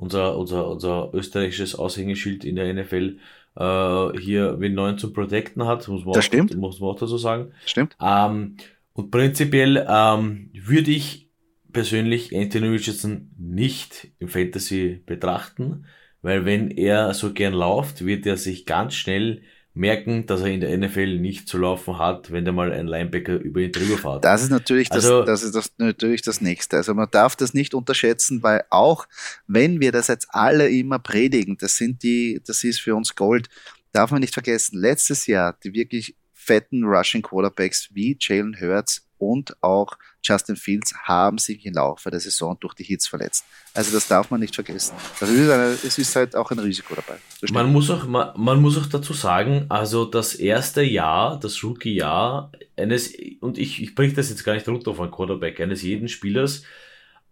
[0.00, 3.18] unser, unser, unser österreichisches Aushängeschild in der NFL,
[3.56, 6.56] äh, hier wen neuen zu protecten hat, muss man, Das auch, stimmt.
[6.56, 7.52] muss man auch dazu sagen.
[7.66, 7.96] Stimmt?
[8.00, 8.56] Ähm,
[8.94, 11.28] und prinzipiell ähm, würde ich
[11.72, 15.84] persönlich Anthony Richardson nicht im Fantasy betrachten,
[16.22, 20.60] weil wenn er so gern läuft, wird er sich ganz schnell merken, dass er in
[20.60, 24.24] der NFL nicht zu laufen hat, wenn da mal ein Linebacker über ihn drüber fährt.
[24.24, 26.76] Das ist natürlich das, Also- das ist das natürlich das nächste.
[26.76, 29.06] Also man darf das nicht unterschätzen, weil auch
[29.46, 33.48] wenn wir das jetzt alle immer predigen, das sind die, das ist für uns Gold,
[33.92, 34.78] darf man nicht vergessen.
[34.78, 41.38] Letztes Jahr die wirklich fetten Rushing Quarterbacks wie Jalen Hurts und auch Justin Fields haben
[41.38, 43.44] sich im Laufe der Saison durch die Hits verletzt.
[43.74, 44.96] Also das darf man nicht vergessen.
[45.20, 47.18] Es ist, es ist halt auch ein Risiko dabei.
[47.52, 52.50] Man muss auch, man, man muss auch dazu sagen, also das erste Jahr, das Rookie-Jahr
[52.76, 56.08] eines, und ich, ich bringe das jetzt gar nicht runter auf einen Quarterback, eines jeden
[56.08, 56.62] Spielers,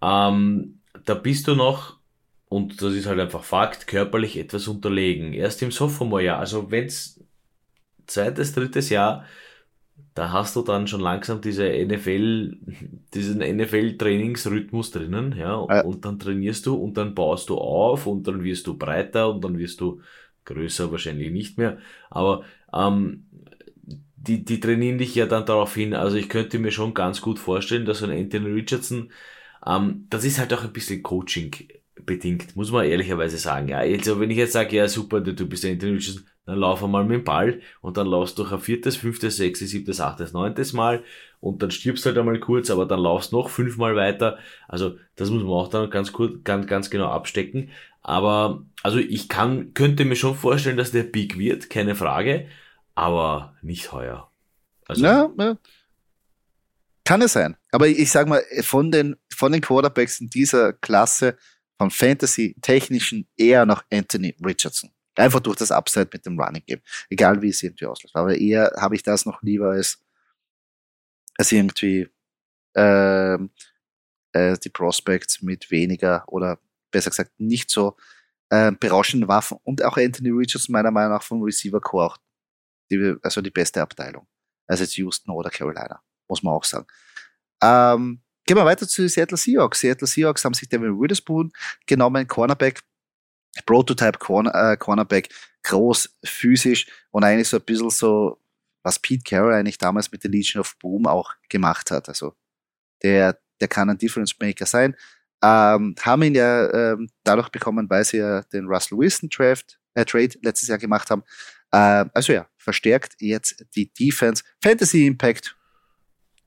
[0.03, 1.97] ähm, da bist du noch,
[2.51, 5.33] und das ist halt einfach Fakt, körperlich etwas unterlegen.
[5.33, 7.21] Erst im Sophomore-Jahr, also wenn's
[8.07, 9.25] zweites, drittes Jahr,
[10.19, 12.57] da hast du dann schon langsam diese NFL,
[13.15, 18.43] diesen NFL-Trainingsrhythmus drinnen, ja, und dann trainierst du und dann baust du auf und dann
[18.43, 20.01] wirst du breiter und dann wirst du
[20.45, 21.79] größer wahrscheinlich nicht mehr,
[22.11, 22.43] aber
[22.75, 23.27] ähm,
[24.17, 27.39] die, die trainieren dich ja dann darauf hin, also ich könnte mir schon ganz gut
[27.39, 29.13] vorstellen, dass so ein Anthony Richardson,
[29.65, 31.55] ähm, das ist halt auch ein bisschen Coaching
[32.05, 35.63] bedingt, muss man ehrlicherweise sagen, ja, also wenn ich jetzt sage, ja super, du bist
[35.63, 38.97] der Anthony Richardson, dann lauf einmal mit dem Ball und dann laufst du ein viertes,
[38.97, 41.05] fünftes, sechstes, siebtes, achtes, neuntes Mal
[41.41, 44.39] und dann stirbst halt einmal kurz, aber dann laufst noch fünfmal weiter.
[44.67, 47.71] Also das muss man auch dann ganz kurz, ganz, ganz genau abstecken.
[48.01, 52.47] Aber also ich kann, könnte mir schon vorstellen, dass der Peak wird, keine Frage,
[52.95, 54.31] aber nicht heuer.
[54.87, 55.59] Also, Ja, ja.
[57.05, 57.59] Kann es sein.
[57.73, 61.37] Aber ich sag mal, von den, von den Quarterbacks in dieser Klasse,
[61.77, 64.91] vom Fantasy-Technischen eher noch Anthony Richardson.
[65.19, 66.81] Einfach durch das Upside mit dem Running Game.
[67.11, 68.15] Egal wie es irgendwie ausläuft.
[68.15, 70.01] Aber eher habe ich das noch lieber als,
[71.37, 72.09] als irgendwie
[72.77, 73.51] ähm,
[74.33, 77.97] äh, die Prospects mit weniger oder besser gesagt nicht so
[78.51, 79.59] äh, berauschenden Waffen.
[79.65, 82.17] Und auch Anthony Richardson meiner Meinung nach vom Receiver Core auch
[82.91, 84.27] die, also die beste Abteilung.
[84.67, 86.87] Also jetzt Houston oder Carolina, muss man auch sagen.
[87.63, 89.81] Ähm, gehen wir weiter zu Seattle Seahawks.
[89.81, 91.53] Seattle Seahawks haben sich Devin Witherspoon
[91.87, 92.83] genommen, Cornerback,
[93.67, 95.29] Prototype Corner, äh, Cornerback,
[95.63, 98.41] groß, physisch und eigentlich so ein bisschen so,
[98.83, 102.09] was Pete Carroll eigentlich damals mit der Legion of Boom auch gemacht hat.
[102.09, 102.35] Also
[103.03, 104.97] der, der kann ein Difference Maker sein.
[105.43, 110.05] Ähm, haben ihn ja ähm, dadurch bekommen, weil sie ja den Russell Wilson Draft, äh,
[110.05, 111.23] Trade letztes Jahr gemacht haben.
[111.71, 114.43] Äh, also ja, verstärkt jetzt die Defense.
[114.63, 115.55] Fantasy Impact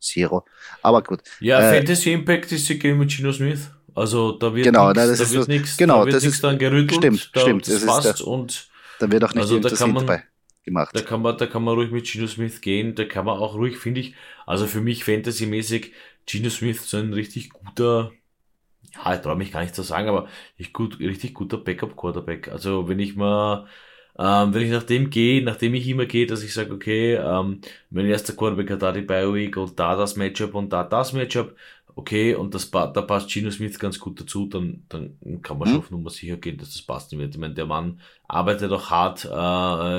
[0.01, 0.45] Zero.
[0.81, 1.21] Aber gut.
[1.39, 3.69] Ja, Äh, Fantasy Impact ist sie gegen mit Gino Smith.
[3.95, 6.35] Also da wird Genau, nix, das da wird so- nichts, genau, da wird das nichts
[6.37, 6.93] ist- dann gerüttelt.
[6.95, 8.67] stimmt, da, stimmt, Das das ist passt der- und
[8.99, 10.23] Da wird auch nicht Also, da kann man- dabei
[10.63, 10.95] gemacht.
[10.95, 13.55] da kann man, da kann man ruhig mit Gino Smith gehen, da kann man auch
[13.55, 14.13] ruhig, finde ich,
[14.45, 15.91] also für mich fantasymäßig,
[16.27, 18.11] Gino Smith so ein richtig guter,
[19.03, 20.27] ja, ich traue mich gar nicht zu sagen, aber
[20.57, 22.49] ich gut, richtig guter Backup-Quarterback.
[22.49, 23.65] Also wenn ich mal,
[24.19, 27.61] ähm, wenn ich nach dem gehe, nachdem ich immer gehe, dass ich sage, okay, ähm,
[27.89, 31.55] mein erster Quarterback hat da die Bioweek und da das Matchup und da das Matchup,
[32.01, 35.71] okay, und das, da passt Gino Smith ganz gut dazu, dann, dann kann man Mhm.
[35.73, 37.33] schon auf Nummer sicher gehen, dass das passen wird.
[37.33, 39.29] Ich meine, der Mann arbeitet auch hart, äh,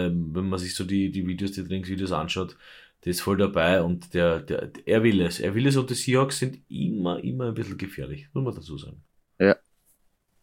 [0.06, 2.56] äh, wenn man sich so die, die Videos, die Trainingsvideos anschaut,
[3.04, 5.40] der ist voll dabei und der, der, er will es.
[5.40, 8.76] Er will es und die Seahawks sind immer, immer ein bisschen gefährlich, muss man dazu
[8.78, 9.02] sagen.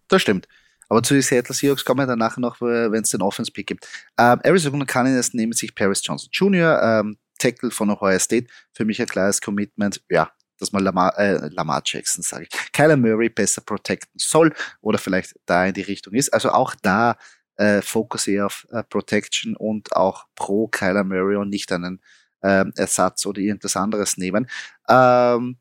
[0.08, 0.48] Das stimmt.
[0.90, 3.88] Aber zu den Seattle Seahawks kommen wir dann nachher noch, wenn es den Offense-Pick gibt.
[4.18, 8.48] Ähm, Arizona Cardinals nehmen sich Paris Johnson Jr., ähm, Tackle von Ohio State.
[8.74, 10.02] Für mich ein klares Commitment.
[10.10, 14.98] Ja, dass man Lamar, äh, Lamar Jackson, sage ich, Kyler Murray besser protecten soll oder
[14.98, 16.34] vielleicht da in die Richtung ist.
[16.34, 17.18] Also auch da
[17.58, 22.02] äh, Fokus eher auf äh, Protection und auch pro Kyler Murray und nicht einen
[22.44, 24.50] ähm, Ersatz oder irgendwas anderes nehmen.
[24.88, 25.58] Ähm,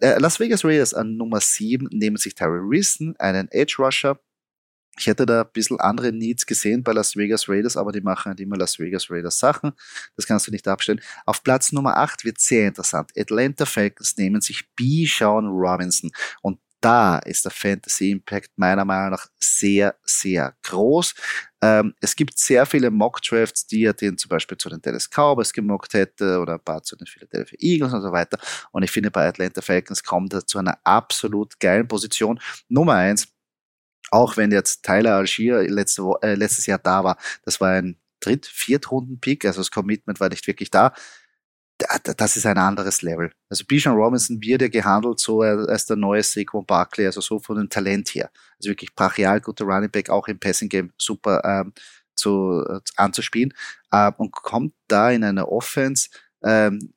[0.00, 4.20] äh, Las Vegas Raiders an Nummer 7 nehmen sich Tyree Reason, einen Edge Rusher.
[5.00, 8.26] Ich hätte da ein bisschen andere Needs gesehen bei Las Vegas Raiders, aber die machen
[8.26, 9.72] halt immer Las Vegas Raiders Sachen.
[10.14, 11.00] Das kannst du nicht abstellen.
[11.24, 13.10] Auf Platz Nummer 8 wird sehr interessant.
[13.16, 15.06] Atlanta Falcons nehmen sich B.
[15.06, 16.10] Sean Robinson.
[16.42, 21.14] Und da ist der Fantasy Impact meiner Meinung nach sehr, sehr groß.
[21.62, 25.54] Ähm, es gibt sehr viele Mock-Drafts, die er den zum Beispiel zu den Dallas Cowboys
[25.54, 28.38] gemockt hätte oder ein paar zu den Philadelphia Eagles und so weiter.
[28.70, 32.38] Und ich finde, bei Atlanta Falcons kommt er zu einer absolut geilen Position.
[32.68, 33.28] Nummer eins,
[34.10, 38.46] auch wenn jetzt Tyler Algier letzte, äh, letztes Jahr da war, das war ein Dritt-,
[38.46, 40.92] Viertrunden-Pick, also das Commitment war nicht wirklich da.
[42.16, 43.32] das ist ein anderes Level.
[43.48, 47.56] Also Bijan Robinson wird ja gehandelt so als der neue Saquon Barkley, also so von
[47.56, 48.30] dem Talent her.
[48.58, 51.72] Also wirklich brachial guter Running Back, auch im Passing Game super ähm,
[52.14, 53.54] zu, äh, anzuspielen
[53.92, 56.10] äh, und kommt da in einer Offense
[56.44, 56.92] ähm,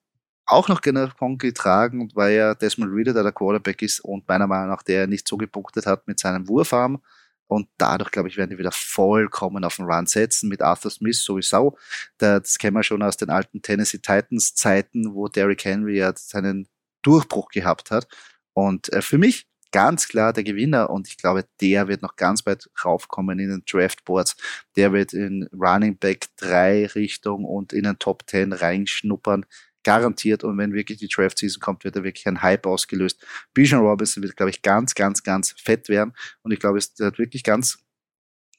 [0.45, 4.69] auch noch davon getragen, weil ja Desmond Reader da der Quarterback ist und meiner Meinung
[4.69, 7.01] nach der nicht so gepunktet hat mit seinem Wurfarm.
[7.47, 11.21] Und dadurch, glaube ich, werden die wieder vollkommen auf den Run setzen mit Arthur Smith
[11.21, 11.77] sowieso.
[12.17, 16.67] Das kennen wir schon aus den alten Tennessee Titans Zeiten, wo Derrick Henry ja seinen
[17.03, 18.07] Durchbruch gehabt hat.
[18.53, 22.45] Und äh, für mich ganz klar der Gewinner und ich glaube, der wird noch ganz
[22.45, 24.37] weit raufkommen in den Draftboards.
[24.75, 29.45] Der wird in Running Back 3 Richtung und in den Top 10 reinschnuppern
[29.83, 30.43] garantiert.
[30.43, 33.25] Und wenn wirklich die Draft Season kommt, wird da wirklich ein Hype ausgelöst.
[33.53, 36.13] Bijan Robinson wird, glaube ich, ganz, ganz, ganz fett werden.
[36.41, 37.79] Und ich glaube, es hat wirklich ganz,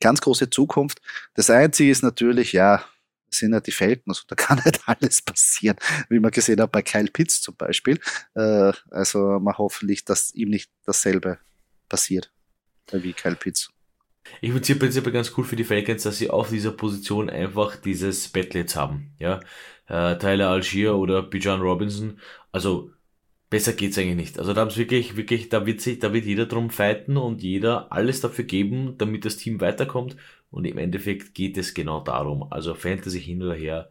[0.00, 1.00] ganz große Zukunft.
[1.34, 2.84] Das Einzige ist natürlich, ja,
[3.30, 5.76] sind ja die Falcons, da kann nicht alles passieren,
[6.08, 7.98] wie man gesehen hat bei Kyle Pitts zum Beispiel.
[8.34, 11.38] Äh, also man hoffentlich, dass ihm nicht dasselbe
[11.88, 12.30] passiert
[12.92, 13.70] wie Kyle Pitts.
[14.40, 17.76] Ich finde es prinzipiell ganz cool für die Falcons, dass sie auf dieser Position einfach
[17.76, 19.12] dieses Battle jetzt haben.
[19.18, 19.40] Ja,
[19.88, 22.18] äh, Tyler Algier oder Bijan Robinson.
[22.52, 22.90] Also
[23.50, 24.38] besser geht's eigentlich nicht.
[24.38, 27.42] Also da haben es wirklich, wirklich, da wird sich, da wird jeder drum fighten und
[27.42, 30.16] jeder alles dafür geben, damit das Team weiterkommt.
[30.50, 32.46] Und im Endeffekt geht es genau darum.
[32.50, 33.90] Also Fantasy hin oder her.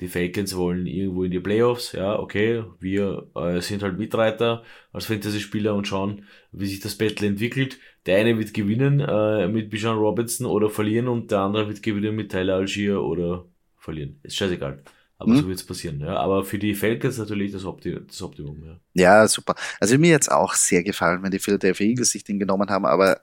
[0.00, 5.06] Die Falcons wollen irgendwo in die Playoffs, ja, okay, wir äh, sind halt Mitreiter als
[5.06, 7.78] Fantasy-Spieler und schauen, wie sich das Battle entwickelt.
[8.08, 12.16] Der eine wird gewinnen äh, mit Bijan Robinson oder verlieren und der andere wird gewinnen
[12.16, 13.44] mit Tyler Algier oder
[13.76, 14.18] verlieren.
[14.22, 14.82] Ist scheißegal.
[15.20, 15.40] Aber hm.
[15.40, 16.16] so wird es passieren, ja.
[16.16, 18.78] Aber für die Falcons natürlich das, Opti das Optimum, ja.
[18.94, 19.56] Ja, super.
[19.80, 23.20] Also mir jetzt auch sehr gefallen, wenn die Philadelphia Eagles sich den genommen haben, aber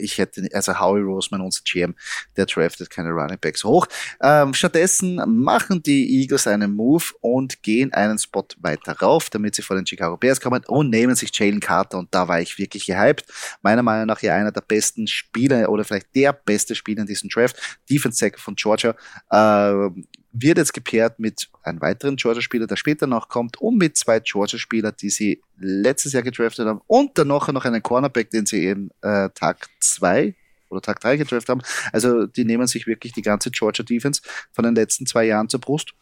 [0.00, 1.94] ich hätte, also Howie Roseman, unser GM,
[2.36, 3.86] der draftet keine Running Backs hoch.
[4.22, 9.62] Ähm, stattdessen machen die Eagles einen Move und gehen einen Spot weiter rauf, damit sie
[9.62, 12.84] vor den Chicago Bears kommen und nehmen sich Jalen Carter und da war ich wirklich
[12.84, 13.24] gehypt.
[13.62, 17.30] Meiner Meinung nach ja einer der besten Spieler oder vielleicht der beste Spieler in diesem
[17.30, 17.56] Draft.
[17.88, 18.94] Defense Sacker von Georgia.
[19.30, 19.90] Äh,
[20.32, 24.92] wird jetzt gepaart mit einem weiteren Georgia-Spieler, der später noch kommt, und mit zwei Georgia-Spieler,
[24.92, 28.90] die sie letztes Jahr gedraftet haben, und dann noch, noch einen Cornerback, den sie eben
[29.02, 30.34] äh, Tag zwei
[30.68, 31.62] oder Tag drei gedraftet haben.
[31.92, 34.20] Also die nehmen sich wirklich die ganze Georgia Defense
[34.52, 35.94] von den letzten zwei Jahren zur Brust.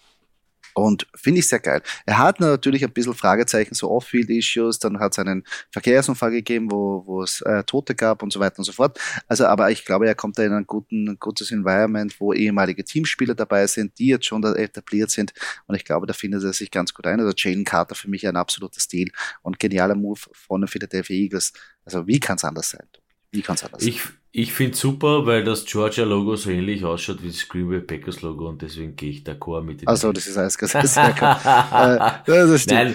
[0.78, 1.80] Und finde ich sehr geil.
[2.04, 7.02] Er hat natürlich ein bisschen Fragezeichen, so Off-Field-Issues, dann hat es einen Verkehrsunfall gegeben, wo,
[7.06, 9.00] wo es äh, Tote gab und so weiter und so fort.
[9.26, 13.34] Also, aber ich glaube, er kommt da in ein guten, gutes Environment, wo ehemalige Teamspieler
[13.34, 15.32] dabei sind, die jetzt schon da etabliert sind.
[15.66, 17.20] Und ich glaube, da findet er sich ganz gut ein.
[17.20, 19.10] Also Jalen Carter für mich ein absoluter Stil
[19.40, 21.54] und genialer Move von den Philadelphia Eagles.
[21.86, 22.86] Also wie kann es anders sein?
[23.30, 23.94] Wie kann es anders sein?
[24.36, 28.48] Ich, ich finde super, weil das Georgia-Logo so ähnlich ausschaut wie das Green Bay Packers-Logo
[28.48, 29.88] und deswegen gehe ich d'accord mit dem.
[29.88, 30.84] Also das ist alles gesagt.
[30.92, 32.94] äh, nein,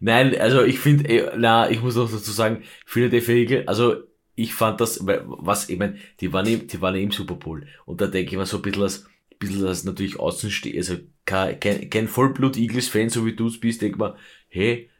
[0.00, 3.96] nein, also ich finde, äh, na, ich muss noch dazu sagen, viele der Eagles, also
[4.34, 8.00] ich fand das, was, ich meine, die waren eben, die waren eben Super Bowl und
[8.00, 11.58] da denke ich mir so ein bisschen als, ein bisschen als natürlich Außenstehender, also kein,
[11.58, 14.16] kein, kein Vollblut-Eagles-Fan, so wie du es bist, denke mal,
[14.48, 14.90] hey,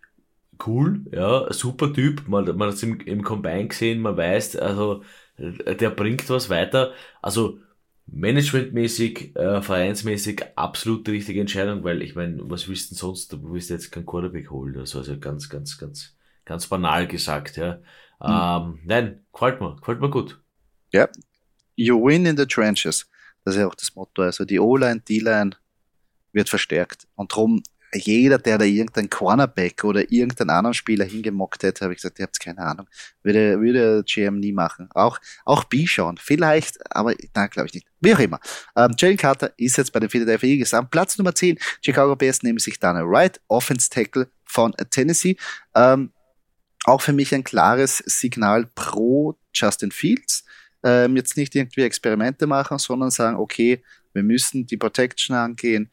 [0.66, 5.02] cool, ja, super Typ, man, man hat es im, im Combine gesehen, man weiß, also
[5.38, 6.92] der bringt was weiter.
[7.20, 7.58] Also
[8.06, 13.32] managementmäßig, äh, vereinsmäßig absolut die richtige Entscheidung, weil ich meine, was willst du denn sonst?
[13.32, 14.76] Du willst jetzt keinen Quarterback holen.
[14.78, 17.76] Also, also ganz, ganz, ganz, ganz banal gesagt, ja.
[18.20, 18.74] Mhm.
[18.74, 20.40] Ähm, nein, gefällt mir, gefällt mir gut.
[20.92, 21.08] Ja,
[21.76, 23.08] you win in the trenches.
[23.44, 24.22] Das ist ja auch das Motto.
[24.22, 25.56] Also die O-Line, D-Line
[26.32, 27.08] wird verstärkt.
[27.16, 27.62] Und darum
[27.94, 32.24] jeder, der da irgendein Cornerback oder irgendeinen anderen Spieler hingemockt hätte, habe ich gesagt, ihr
[32.24, 32.86] habt keine Ahnung.
[33.22, 34.88] Würde, würde GM nie machen.
[34.94, 37.86] Auch, auch Bichon, vielleicht, aber nein, glaube ich nicht.
[38.00, 38.40] Wie auch immer.
[38.76, 41.58] Ähm, Jalen Carter ist jetzt bei den Philadelphia Eagles am Platz Nummer 10.
[41.82, 45.36] Chicago Bears nehmen sich Daniel Wright, Offense Tackle von Tennessee.
[45.74, 46.12] Ähm,
[46.84, 50.44] auch für mich ein klares Signal pro Justin Fields.
[50.82, 53.82] Ähm, jetzt nicht irgendwie Experimente machen, sondern sagen, okay,
[54.14, 55.90] wir müssen die Protection angehen,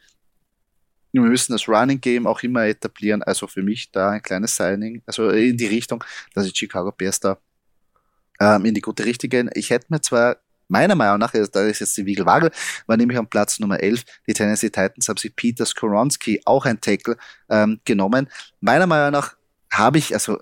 [1.12, 3.24] wir müssen das Running Game auch immer etablieren.
[3.24, 7.20] Also für mich da ein kleines Signing, also in die Richtung, dass die Chicago Bears
[7.20, 7.38] da
[8.40, 9.50] ähm, in die gute Richtung gehen.
[9.54, 12.52] Ich hätte mir zwar meiner Meinung nach, da ist jetzt die Wiegelwagel,
[12.86, 14.04] war nämlich am Platz Nummer 11.
[14.28, 17.18] Die Tennessee Titans haben sich Peter Skoronski, auch ein Tackle,
[17.50, 18.30] ähm, genommen.
[18.62, 19.36] Meiner Meinung nach
[19.72, 20.38] habe ich, also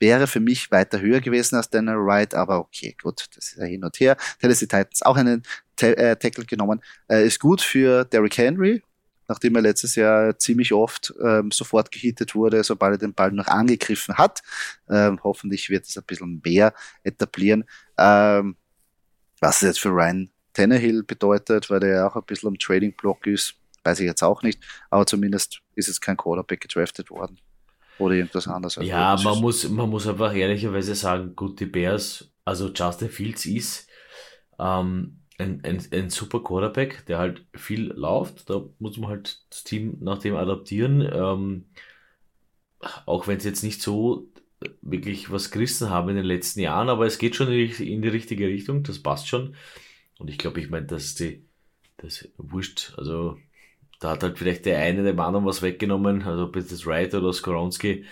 [0.00, 3.64] wäre für mich weiter höher gewesen als Daniel Wright, aber okay, gut, das ist ja
[3.64, 4.16] hin und her.
[4.40, 5.42] Tennessee Titans auch einen
[5.80, 6.80] äh, Tackle genommen.
[7.08, 8.82] Äh, ist gut für Derrick Henry,
[9.30, 13.46] nachdem er letztes Jahr ziemlich oft ähm, sofort gehittet wurde, sobald er den Ball noch
[13.46, 14.42] angegriffen hat.
[14.88, 17.64] Ähm, hoffentlich wird es ein bisschen mehr etablieren.
[17.96, 18.56] Ähm,
[19.40, 23.28] was es jetzt für Ryan Tannehill bedeutet, weil der ja auch ein bisschen am Trading-Block
[23.28, 27.38] ist, weiß ich jetzt auch nicht, aber zumindest ist jetzt kein Quarterback gedraftet worden.
[28.00, 28.78] Oder irgendwas anderes.
[28.78, 33.46] Also ja, man muss, man muss einfach ehrlicherweise sagen, gut, die Bears, also Justin Fields
[33.46, 33.86] ist
[34.58, 38.50] ähm, ein, ein, ein super Quarterback, der halt viel läuft.
[38.50, 41.00] Da muss man halt das Team nach dem adaptieren.
[41.12, 41.64] Ähm,
[43.06, 44.28] auch wenn es jetzt nicht so
[44.82, 48.46] wirklich was gerissen haben in den letzten Jahren, aber es geht schon in die richtige
[48.46, 49.54] Richtung, das passt schon.
[50.18, 51.44] Und ich glaube, ich meine, dass die,
[51.96, 53.38] das wurscht, also
[54.00, 57.14] da hat halt vielleicht der eine dem anderen was weggenommen, also ob jetzt das Wright
[57.14, 58.04] oder Skoronski,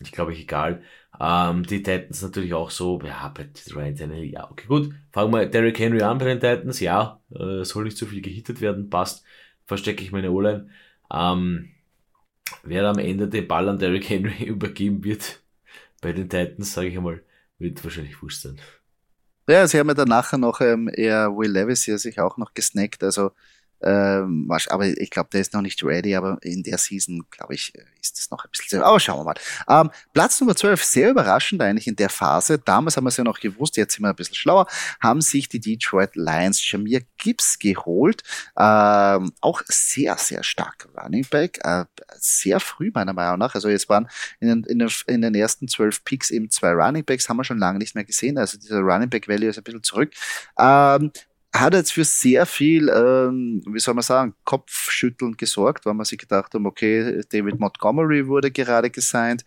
[0.00, 0.82] ich glaube ich egal.
[1.20, 4.94] Ähm, die Titans natürlich auch so, ja, bei Ryan Tannehill, ja, okay, gut.
[5.12, 8.60] Fangen wir Derrick Henry an bei den Titans, ja, äh, soll nicht zu viel gehittet
[8.60, 9.24] werden, passt,
[9.66, 10.68] verstecke ich meine O-Line.
[11.12, 11.70] Ähm,
[12.62, 15.40] wer am Ende den Ball an Derrick Henry übergeben wird
[16.00, 17.22] bei den Titans, sage ich einmal,
[17.58, 18.60] wird wahrscheinlich wurscht sein.
[19.48, 22.54] Ja, sie haben ja dann nachher noch ähm, eher Will Levis hier sich auch noch
[22.54, 23.32] gesnackt, also
[23.80, 27.72] ähm, aber ich glaube, der ist noch nicht ready, aber in der Season, glaube ich,
[28.00, 28.82] ist das noch ein bisschen.
[28.82, 29.34] Aber schauen wir mal.
[29.68, 32.58] Ähm, Platz Nummer 12, sehr überraschend eigentlich in der Phase.
[32.58, 34.66] Damals haben wir es ja noch gewusst, jetzt sind wir ein bisschen schlauer,
[35.00, 38.22] haben sich die Detroit Lions Jamir Gibbs geholt.
[38.58, 41.58] Ähm, auch sehr, sehr stark Running Back.
[41.62, 41.84] Äh,
[42.16, 43.54] sehr früh meiner Meinung nach.
[43.54, 44.08] Also jetzt waren
[44.40, 47.44] in den, in den, in den ersten zwölf Picks eben zwei Running Backs, haben wir
[47.44, 48.38] schon lange nicht mehr gesehen.
[48.38, 50.12] Also dieser Running Back Value ist ein bisschen zurück.
[50.58, 51.12] Ähm,
[51.54, 56.18] hat jetzt für sehr viel, ähm, wie soll man sagen, Kopfschütteln gesorgt, weil man sich
[56.18, 59.44] gedacht haben, okay, David Montgomery wurde gerade gesigned,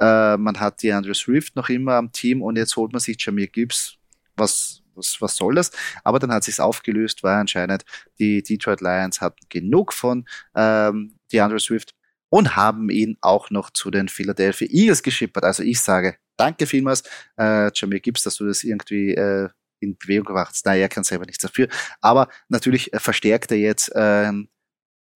[0.00, 3.16] äh, man hat die Andrew Swift noch immer am Team und jetzt holt man sich
[3.24, 3.96] Jamir Gibbs.
[4.36, 5.70] Was, was, was soll das?
[6.04, 7.84] Aber dann hat sich's aufgelöst, weil anscheinend
[8.18, 11.94] die Detroit Lions hatten genug von ähm, die Andrew Swift
[12.28, 15.44] und haben ihn auch noch zu den Philadelphia Eagles geschippert.
[15.44, 17.02] Also ich sage, danke vielmals,
[17.38, 19.48] äh, Jamir Gibbs, dass du das irgendwie äh,
[19.80, 20.54] in Bewegung gebracht.
[20.64, 21.68] Naja, er kann selber nichts dafür.
[22.00, 24.48] Aber natürlich äh, verstärkt er jetzt ähm,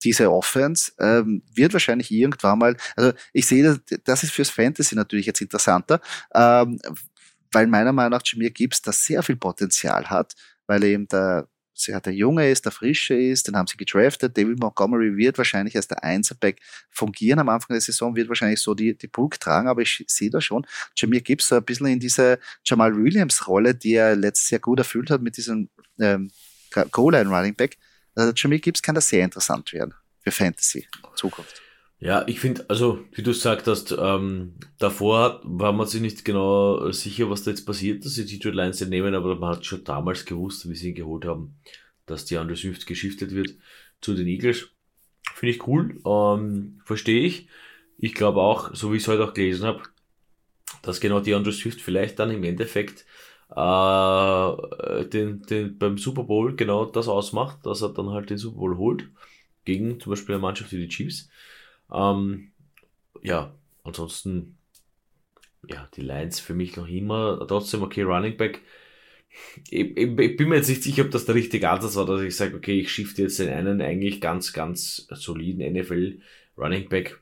[0.03, 5.27] diese Offense, ähm, wird wahrscheinlich irgendwann mal, also ich sehe, das, ist fürs Fantasy natürlich
[5.27, 6.01] jetzt interessanter,
[6.33, 6.79] ähm,
[7.51, 10.33] weil meiner Meinung nach Jameer Gibbs da sehr viel Potenzial hat,
[10.65, 11.47] weil er eben der
[11.81, 14.37] sie hat der Junge ist, der Frische ist, den haben sie gedraftet.
[14.37, 18.73] David Montgomery wird wahrscheinlich als der Einzelback fungieren am Anfang der Saison, wird wahrscheinlich so
[18.73, 20.65] die, die Bulk tragen, aber ich sehe da schon,
[20.95, 24.79] Jameer Gibbs so ein bisschen in diese Jamal Williams Rolle, die er letztes Jahr gut
[24.79, 26.31] erfüllt hat mit diesem ähm,
[26.91, 27.77] Goal-Line Running Back.
[28.15, 31.61] Also Jameer Gibbs kann da sehr interessant werden für Fantasy in Zukunft.
[32.03, 36.91] Ja, ich finde, also wie du gesagt hast, ähm, davor war man sich nicht genau
[36.91, 40.25] sicher, was da jetzt passiert, dass sie Detroit Lions nehmen, aber man hat schon damals
[40.25, 41.59] gewusst, wie sie ihn geholt haben,
[42.07, 43.55] dass die Andre Swift geschiftet wird
[44.01, 44.69] zu den Eagles.
[45.35, 47.47] Finde ich cool, ähm, verstehe ich.
[47.99, 49.83] Ich glaube auch, so wie ich es heute auch gelesen habe,
[50.81, 53.05] dass genau die Andre Swift vielleicht dann im Endeffekt
[53.55, 58.57] äh, den, den, beim Super Bowl genau das ausmacht, dass er dann halt den Super
[58.57, 59.07] Bowl holt,
[59.65, 61.29] gegen zum Beispiel eine Mannschaft wie die Chiefs.
[61.93, 62.51] Ähm,
[63.21, 64.57] ja, ansonsten,
[65.67, 68.61] ja, die Lines für mich noch immer trotzdem okay, Running Back.
[69.69, 72.21] Ich, ich, ich, bin mir jetzt nicht sicher, ob das der richtige Ansatz war, dass
[72.21, 76.19] ich sage, okay, ich shifte jetzt den einen eigentlich ganz, ganz soliden NFL
[76.57, 77.21] Running Back,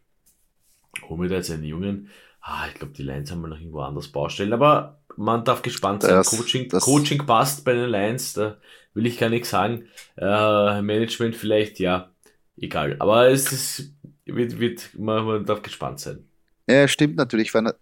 [1.07, 2.09] hole mir da jetzt einen jungen.
[2.41, 6.01] Ah, ich glaube, die Lines haben wir noch irgendwo anders Baustellen, aber man darf gespannt
[6.01, 6.11] sein.
[6.11, 8.57] Das, Coaching, das Coaching passt bei den Lines, da
[8.93, 9.85] will ich gar nichts sagen.
[10.17, 12.11] Äh, Management vielleicht, ja,
[12.57, 12.95] egal.
[12.99, 13.93] Aber es ist
[14.35, 16.25] wird, wird, man, man darf gespannt sein.
[16.67, 17.73] Ja, stimmt natürlich, weil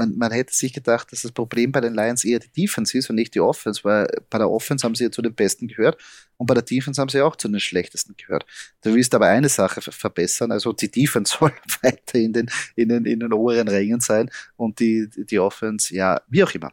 [0.00, 3.10] man, man hätte sich gedacht, dass das Problem bei den Lions eher die Defense ist
[3.10, 6.00] und nicht die Offense, weil bei der Offense haben sie ja zu den Besten gehört
[6.38, 8.46] und bei der Defense haben sie auch zu den Schlechtesten gehört.
[8.82, 11.52] Du willst aber eine Sache verbessern, also die Defense soll
[11.82, 16.20] weiter in den, in den, in den oberen Rängen sein und die, die Offense, ja,
[16.28, 16.72] wie auch immer.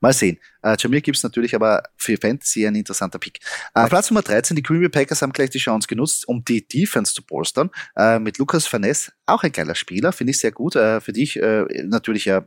[0.00, 0.38] Mal sehen.
[0.62, 3.40] Äh, Jamir gibt es natürlich aber für Fantasy ein interessanter Pick.
[3.74, 6.66] Äh, Platz Nummer 13, die Green Bay Packers haben gleich die Chance genutzt, um die
[6.66, 7.70] Defense zu bolstern.
[7.96, 10.76] Äh, mit Lukas Vaness, auch ein geiler Spieler, finde ich sehr gut.
[10.76, 12.44] Äh, für dich äh, natürlich ja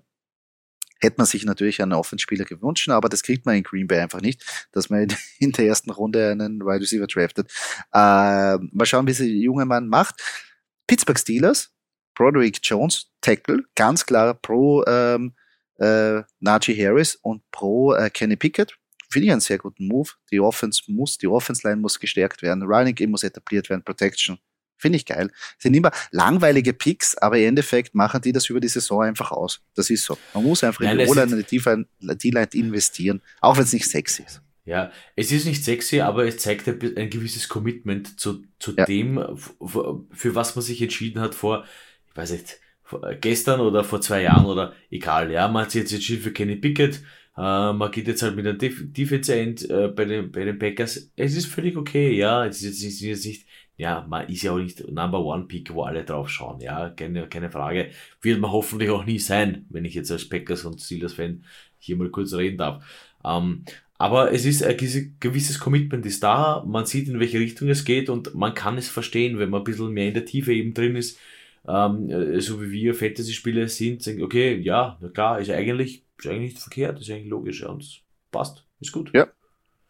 [1.04, 4.22] hätte man sich natürlich einen Offenspieler gewünscht, aber das kriegt man in Green Bay einfach
[4.22, 5.08] nicht, dass man
[5.40, 7.52] in der ersten Runde einen Wide Receiver draftet.
[7.94, 10.22] Äh, mal schauen, wie der junge Mann macht.
[10.88, 11.72] Pittsburgh Steelers,
[12.16, 15.34] Broderick Jones, Tackle, ganz klar pro ähm,
[15.80, 18.78] äh, Najee Harris und pro äh, Kenny Pickett.
[19.10, 20.10] Finde ich einen sehr guten Move.
[20.32, 24.40] Die Offense muss, die Offense-Line muss gestärkt werden, Running Game muss etabliert werden, Protection.
[24.78, 25.32] Finde ich geil.
[25.60, 29.62] Sind immer langweilige Picks, aber im Endeffekt machen die das über die Saison einfach aus.
[29.76, 30.18] Das ist so.
[30.34, 31.12] Man muss einfach Nein, in die
[31.62, 34.42] O-Line, die line investieren, auch wenn es nicht sexy ist.
[34.66, 38.86] Ja, es ist nicht sexy, aber es zeigt ein, ein gewisses Commitment zu, zu ja.
[38.86, 39.24] dem,
[40.12, 41.66] für was man sich entschieden hat vor,
[42.10, 42.60] ich weiß nicht,
[43.22, 46.56] gestern oder vor zwei Jahren oder egal, ja, man hat sich jetzt entschieden für Kenny
[46.56, 47.02] Pickett,
[47.36, 50.60] Äh, man geht jetzt halt mit einem Def Defense End äh, bei, den, bei den
[50.60, 51.12] Packers.
[51.16, 52.46] Es ist völlig okay, ja.
[52.46, 55.84] Es ist jetzt, jetzt nicht, ja, man ist ja auch nicht Number One Pick, wo
[55.84, 56.90] alle drauf schauen, ja.
[56.92, 57.90] Keine, keine Frage.
[58.22, 61.44] Wird man hoffentlich auch nie sein, wenn ich jetzt als Packers und Steelers Fan
[61.80, 62.84] hier mal kurz reden darf.
[63.26, 63.66] Ähm,
[63.98, 64.78] aber es ist ein
[65.20, 68.90] gewisses Commitment ist da, man sieht in welche Richtung es geht und man kann es
[68.90, 71.18] verstehen, wenn man ein bisschen mehr in der Tiefe eben drin ist,
[71.68, 76.28] ähm, äh, so wie wir Fantasy-Spieler sind, sagen, okay, ja, na klar, ist eigentlich, ist
[76.28, 79.12] eigentlich nicht verkehrt, ist eigentlich logisch ja, und passt, ist gut.
[79.14, 79.28] Ja,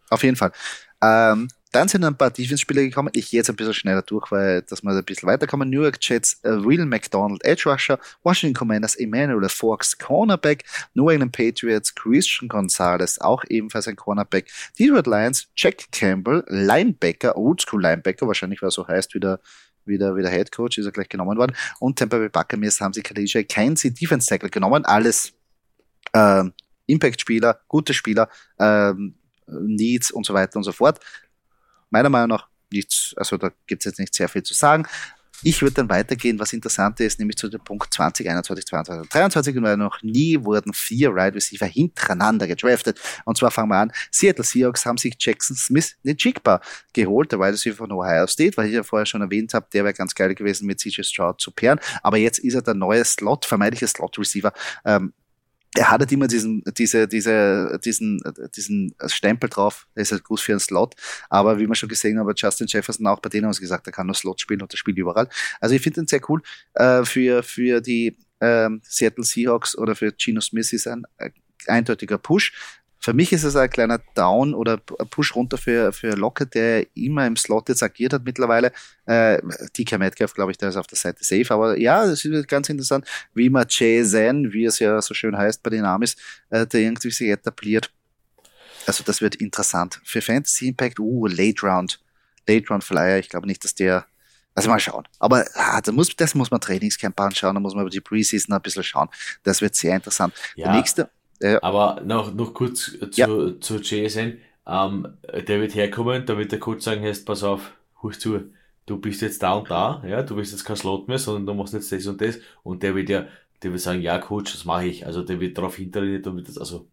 [0.10, 0.52] auf jeden Fall.
[1.02, 3.10] Ähm, dann sind ein paar Defense-Spieler gekommen.
[3.14, 5.72] Ich gehe jetzt ein bisschen schneller durch, weil dass wir ein bisschen weiterkommen.
[5.72, 11.32] New York Jets, uh, Will McDonald, Edge Rusher, Washington Commanders, Emmanuel Fox, Cornerback, New England
[11.32, 18.62] Patriots, Christian Gonzalez, auch ebenfalls ein Cornerback, Detroit Lions, Jack Campbell, Linebacker, Oldschool Linebacker, wahrscheinlich
[18.62, 19.40] weil er so heißt wie der,
[19.86, 21.56] wie der, wie der Head Coach, ist er gleich genommen worden.
[21.80, 24.86] Und Tampa Bay Buccaneers haben sie Khadija Kenzie Defense Tackle genommen.
[24.86, 25.34] Alles
[26.14, 26.44] äh,
[26.86, 28.30] Impact-Spieler, gute Spieler,
[28.60, 29.16] ähm,
[29.48, 31.00] Needs und so weiter und so fort
[31.94, 34.88] meiner Meinung nach nichts, also da gibt es jetzt nicht sehr viel zu sagen.
[35.44, 39.78] Ich würde dann weitergehen, was interessant ist, nämlich zu dem Punkt 2021, 22, 23 und
[39.78, 43.00] noch nie wurden vier Wide Receiver hintereinander gedraftet.
[43.26, 46.62] Und zwar fangen wir an, Seattle Seahawks haben sich Jackson Smith Njigba
[46.94, 49.84] geholt, der Wide Receiver von Ohio State, weil ich ja vorher schon erwähnt habe, der
[49.84, 51.80] wäre ganz geil gewesen mit CJ Stroud zu pairen.
[52.02, 54.54] Aber jetzt ist er der neue Slot, vermeintliche Slot Receiver.
[54.86, 55.14] Ähm,
[55.76, 58.22] er hat halt immer diesen, diese, diese, diesen,
[58.56, 60.96] diesen Stempel drauf, der ist halt gut für einen Slot.
[61.30, 63.94] Aber wie wir schon gesehen haben, Justin Jefferson auch bei denen haben sie gesagt, er
[63.94, 65.28] kann nur Slot spielen und er spielt überall.
[65.60, 66.42] Also ich finde den sehr cool.
[66.74, 71.32] Äh, für, für die ähm, Seattle Seahawks oder für Geno Smith ist ein äh,
[71.68, 72.54] eindeutiger Push.
[73.04, 77.28] Für mich ist es ein kleiner Down oder Push runter für, für Lockett, der immer
[77.28, 78.72] im Slot jetzt agiert hat mittlerweile.
[79.06, 79.42] Äh,
[79.78, 81.54] DK Metcalf, glaube ich, der ist auf der Seite safe.
[81.54, 85.38] Aber ja, das ist ganz interessant, wie man Jay Zen, wie es ja so schön
[85.38, 86.16] heißt bei den Amis,
[86.50, 87.92] äh, der irgendwie sich etabliert.
[88.88, 90.00] Also das wird interessant.
[90.06, 92.00] Für Fantasy Impact, uh, Late Round.
[92.48, 94.06] Late Round Flyer, ich glaube nicht, dass der
[94.56, 95.06] also mal schauen.
[95.20, 98.56] Aber ah, da muss, das muss man Trainingscamp anschauen, da muss man über die Preseason
[98.56, 99.10] ein bisschen schauen.
[99.44, 100.34] Das wird sehr interessant.
[100.56, 100.68] Ja.
[100.68, 101.10] Der nächste,
[101.44, 101.62] ja.
[101.62, 103.28] Aber noch, noch kurz zu, ja.
[103.60, 104.40] zu JSN.
[104.66, 105.08] Ähm,
[105.48, 108.52] der wird herkommen, da wird der Coach sagen, heißt, pass auf, huch zu,
[108.86, 111.54] du bist jetzt da und da, ja, du bist jetzt kein Slot mehr, sondern du
[111.54, 112.40] machst jetzt das und das.
[112.64, 113.28] Und der wird ja,
[113.62, 115.06] der wird sagen, ja, Coach, das mache ich.
[115.06, 116.88] Also der wird darauf hinterlegt und wird das, also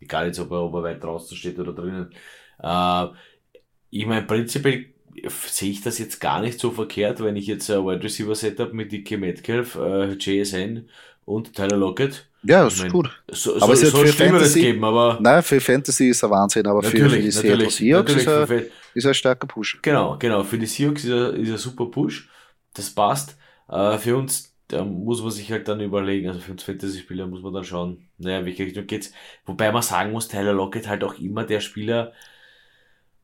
[0.00, 2.10] egal jetzt, ob er, ob er weit draußen steht oder drinnen.
[2.60, 3.06] Äh,
[3.90, 4.86] ich meine, prinzipiell
[5.28, 8.72] sehe ich das jetzt gar nicht so verkehrt, wenn ich jetzt ein Wide Receiver Setup
[8.72, 10.88] mit Dickie Metcalf, äh, JSN
[11.24, 13.10] und Tyler Lockett ja, ist ich mein, gut.
[13.28, 15.18] So, aber so, es soll Fantasy geben, aber.
[15.20, 18.50] Nein, für Fantasy ist er Wahnsinn, aber für, für die Seattle Seahawks ist er,
[18.94, 19.78] ist er ein starker Push.
[19.82, 20.42] Genau, genau.
[20.42, 22.28] Für die Seahawks ist er, ist er super Push.
[22.74, 23.36] Das passt.
[23.68, 27.42] Uh, für uns, da muss man sich halt dann überlegen, also für uns Fantasy-Spieler muss
[27.42, 29.12] man dann schauen, naja, welche Richtung geht's.
[29.46, 32.12] Wobei man sagen muss, Tyler Lockett halt auch immer der Spieler,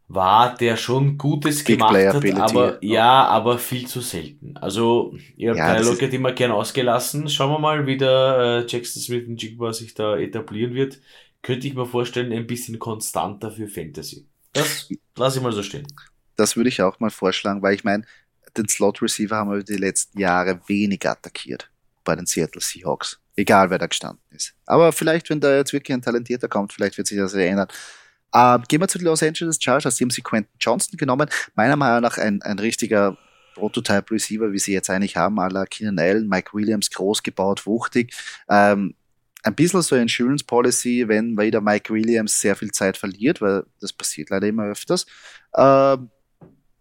[0.08, 4.56] war, der schon Gutes Big gemacht hat, aber ja, aber viel zu selten.
[4.56, 7.28] Also, ich habe ja, Lockett immer gern ausgelassen.
[7.28, 10.98] Schauen wir mal, wie der äh, Jackson Smith und Jigba sich da etablieren wird.
[11.42, 14.26] Könnte ich mir vorstellen, ein bisschen konstanter für Fantasy.
[14.54, 15.86] Das lasse ich mal so stehen.
[16.36, 18.04] Das würde ich auch mal vorschlagen, weil ich meine,
[18.56, 21.70] den Slot Receiver haben wir die letzten Jahre weniger attackiert
[22.02, 23.20] bei den Seattle Seahawks.
[23.36, 24.54] Egal, wer da gestanden ist.
[24.66, 27.68] Aber vielleicht, wenn da jetzt wirklich ein Talentierter kommt, vielleicht wird sich das ändern.
[28.32, 29.96] Äh, gehen wir zu den Los Angeles Chargers.
[29.96, 31.28] Die haben sich Quentin Johnston genommen.
[31.54, 33.16] Meiner Meinung nach ein, ein richtiger
[33.54, 37.66] Prototype Receiver, wie sie jetzt eigentlich haben, à la Keenan Allen, Mike Williams, groß gebaut,
[37.66, 38.14] wuchtig.
[38.48, 38.94] Ähm,
[39.42, 43.92] ein bisschen so Insurance Policy, wenn wieder Mike Williams sehr viel Zeit verliert, weil das
[43.92, 45.06] passiert leider immer öfters.
[45.56, 46.10] Ähm,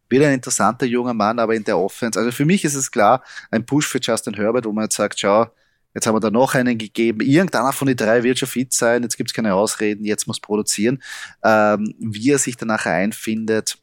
[0.09, 2.17] wieder ein interessanter junger Mann, aber in der Offense.
[2.17, 5.19] Also für mich ist es klar, ein Push für Justin Herbert, wo man jetzt sagt,
[5.19, 5.47] schau,
[5.93, 7.21] Jetzt haben wir da noch einen gegeben.
[7.21, 9.03] Irgendeiner von den drei wird schon fit sein.
[9.03, 10.05] Jetzt gibt es keine Ausreden.
[10.05, 11.01] Jetzt muss produzieren.
[11.43, 13.79] Ähm, wie er sich danach einfindet,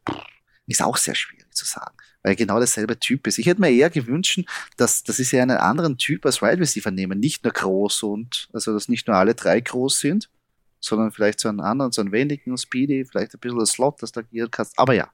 [0.67, 3.39] ist auch sehr schwierig zu sagen, weil er genau derselbe Typ ist.
[3.39, 4.41] Ich hätte mir eher gewünscht,
[4.77, 7.19] dass, dass sie einen anderen Typ als Wide Receiver nehmen.
[7.19, 10.31] Nicht nur groß und, also dass nicht nur alle drei groß sind,
[10.81, 14.21] sondern vielleicht so einen anderen, so einen wendigen Speedy, vielleicht ein bisschen Slot, das du
[14.21, 14.79] agieren kannst.
[14.79, 15.11] Aber ja,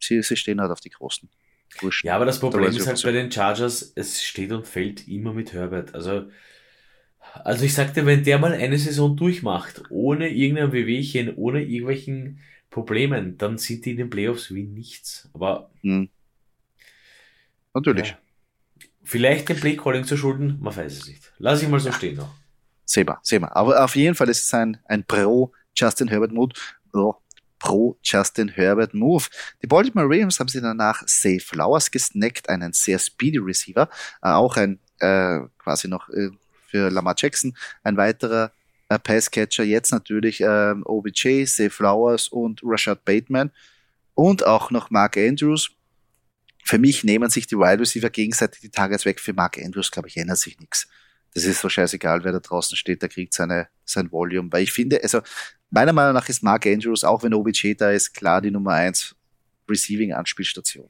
[0.00, 1.28] sie, sie stehen halt auf die Großen.
[1.80, 2.04] Wurscht.
[2.04, 5.52] Ja, aber das Problem ist halt bei den Chargers, es steht und fällt immer mit
[5.52, 5.94] Herbert.
[5.94, 6.28] Also,
[7.44, 12.40] also ich sagte, wenn der mal eine Saison durchmacht, ohne irgendein Wehwehchen, ohne irgendwelchen
[12.70, 15.28] Problemen, dann sind die in den Playoffs wie nichts.
[15.32, 16.08] Aber hm.
[17.74, 18.08] natürlich.
[18.08, 18.18] Ja,
[19.02, 21.32] vielleicht den Playcalling zu schulden, man weiß es nicht.
[21.38, 22.34] Lass ich mal so stehen noch.
[22.84, 23.54] Sehen wir, sehen wir.
[23.56, 26.78] Aber auf jeden Fall ist es ein, ein Pro Justin Herbert Mut.
[26.92, 27.14] Oh,
[27.60, 29.26] pro Justin Herbert Move.
[29.62, 33.88] Die Baltimore Ravens haben sie danach Safe Flowers gesnackt, einen sehr speedy Receiver,
[34.22, 36.30] äh, auch ein äh, quasi noch äh,
[36.66, 38.52] für Lamar Jackson, ein weiterer
[38.88, 43.50] äh, Passcatcher, jetzt natürlich äh, OBJ, Say Flowers und Rashad Bateman
[44.14, 45.70] und auch noch Mark Andrews.
[46.64, 49.20] Für mich nehmen sich die Wide Receiver gegenseitig die Targets weg.
[49.20, 50.88] Für Mark Andrews, glaube ich, ändert sich nichts.
[51.34, 54.52] Das ist so scheißegal, wer da draußen steht, der kriegt seine, sein Volume.
[54.52, 55.20] Weil ich finde, also
[55.70, 59.14] meiner Meinung nach ist Mark Andrews, auch wenn OBJ da ist, klar die Nummer eins
[59.68, 60.88] Receiving-Anspielstation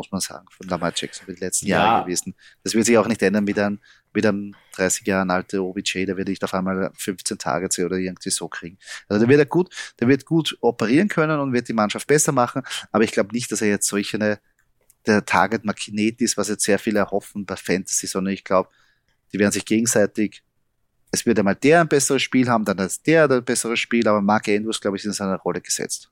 [0.00, 1.76] muss man sagen, von Lamar Jackson für die letzten ja.
[1.76, 2.34] Jahre gewesen.
[2.64, 3.80] Das wird sich auch nicht ändern mit einem,
[4.14, 8.30] mit einem 30 Jahren alten OBJ, der wird nicht auf einmal 15 Tage oder irgendwie
[8.30, 8.78] so kriegen.
[9.08, 12.32] Also der wird er gut, der wird gut operieren können und wird die Mannschaft besser
[12.32, 12.62] machen,
[12.92, 14.40] aber ich glaube nicht, dass er jetzt solch eine,
[15.06, 18.70] der Target-Magnet ist, was jetzt sehr viele erhoffen bei Fantasy, sondern ich glaube,
[19.32, 20.42] die werden sich gegenseitig
[21.10, 24.20] es wird einmal der ein besseres Spiel haben, dann als der ein besseres Spiel, aber
[24.20, 26.10] Mark Andrews, glaube ich, ist in seiner Rolle gesetzt.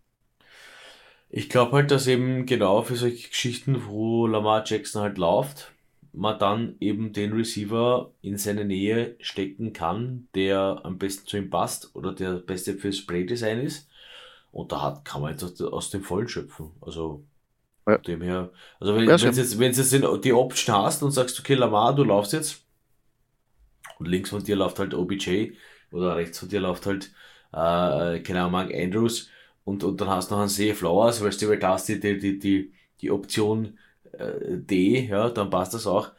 [1.31, 5.73] Ich glaube halt, dass eben genau für solche Geschichten, wo Lamar Jackson halt läuft,
[6.13, 11.51] man dann eben den Receiver in seine Nähe stecken kann, der am besten zu ihm
[11.51, 13.89] passt oder der beste fürs Play-Design ist.
[14.51, 16.71] Und da hat, kann man jetzt aus dem Vollen schöpfen.
[16.81, 17.25] Also
[17.87, 17.99] ja.
[17.99, 18.51] dem her.
[18.81, 22.33] Also wenn, ja, jetzt, wenn jetzt die Option hast und sagst, okay, Lamar, du laufst
[22.33, 22.65] jetzt
[23.99, 25.53] und links von dir läuft halt OBJ
[25.93, 27.11] oder rechts von dir läuft halt,
[27.53, 29.31] äh, keine Ahnung, Mark Andrews,
[29.69, 32.39] und, und dann hast du noch einen See Flowers, weil du da hast die, die,
[32.39, 32.73] die,
[33.03, 33.77] die Option
[34.13, 36.13] äh, D, ja, dann passt das auch.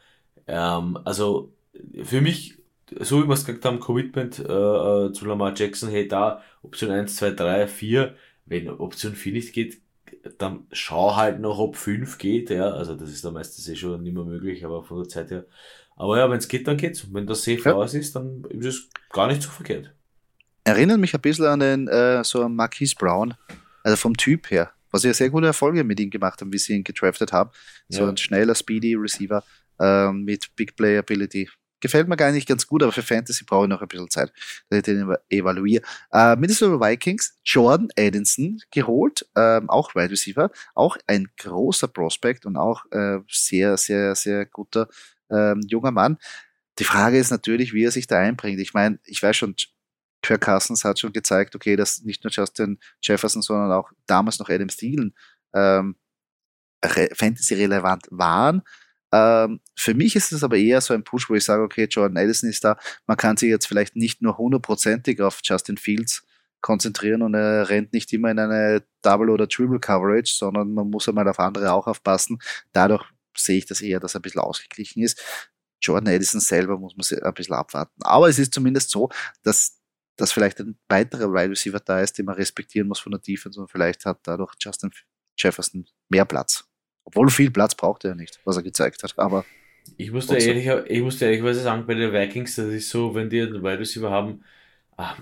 [0.46, 1.52] Ähm, also
[2.04, 2.58] für mich,
[3.00, 6.92] so wie wir es gesagt haben, Commitment äh, äh zu Lamar Jackson, hey, da Option
[6.92, 8.14] 1, 2, 3, 4,
[8.46, 9.80] wenn Option 4 nicht geht,
[10.38, 14.02] dann schau halt noch, ob 5 geht, ja, also das ist dann meistens eh schon
[14.02, 15.46] nicht mehr möglich, aber von der Zeit her.
[16.00, 17.04] Aber ja, wenn es geht, dann geht's.
[17.04, 17.74] Und wenn das Safe ja.
[17.74, 19.92] aus ist, dann ist es gar nicht so verkehrt
[20.64, 23.34] erinnert mich ein bisschen an den äh, so Marquise Brown,
[23.82, 26.74] also vom Typ her, was ja sehr gute Erfolge mit ihm gemacht haben, wie sie
[26.74, 27.50] ihn gedraftet haben.
[27.88, 28.08] So ja.
[28.08, 29.42] ein schneller, speedy Receiver
[29.78, 31.48] ähm, mit Big Play Ability.
[31.82, 34.30] Gefällt mir gar nicht ganz gut, aber für Fantasy brauche ich noch ein bisschen Zeit,
[34.68, 35.82] dass ich den evaluiere.
[36.12, 42.58] Äh, Minnesota Vikings, Jordan Addison geholt, ähm, auch Wide Receiver, auch ein großer Prospect und
[42.58, 44.88] auch äh, sehr, sehr, sehr guter
[45.30, 46.18] ähm, junger Mann.
[46.78, 48.60] Die Frage ist natürlich, wie er sich da einbringt.
[48.60, 49.54] Ich meine, ich weiß schon,
[50.22, 54.48] Kirk Cousins hat schon gezeigt, okay, dass nicht nur Justin Jefferson, sondern auch damals noch
[54.48, 55.14] Adam Thielen
[55.54, 55.96] ähm,
[56.82, 58.62] Fantasy-relevant waren.
[59.12, 62.16] Ähm, für mich ist es aber eher so ein Push, wo ich sage, okay, Jordan
[62.16, 62.78] Addison ist da.
[63.06, 66.24] Man kann sich jetzt vielleicht nicht nur hundertprozentig auf Justin Fields
[66.60, 71.28] konzentrieren und er rennt nicht immer in eine Double- oder Triple-Coverage, sondern man muss einmal
[71.28, 72.38] auf andere auch aufpassen.
[72.72, 73.04] Dadurch
[73.44, 75.20] sehe ich das eher, dass er ein bisschen ausgeglichen ist.
[75.82, 78.02] Jordan Addison selber muss man ein bisschen abwarten.
[78.02, 79.08] Aber es ist zumindest so,
[79.42, 79.80] dass
[80.20, 83.60] dass vielleicht ein weiterer Wide Receiver da ist, den man respektieren muss von der Defense
[83.60, 84.90] und vielleicht hat dadurch Justin
[85.36, 86.64] Jefferson mehr Platz.
[87.04, 89.44] Obwohl viel Platz braucht er nicht, was er gezeigt hat, aber.
[89.96, 93.40] Ich musste, ehrlich, ich musste ehrlicherweise sagen, bei den Vikings, das ist so, wenn die
[93.40, 94.44] einen Wide Receiver haben,
[94.96, 95.16] ah,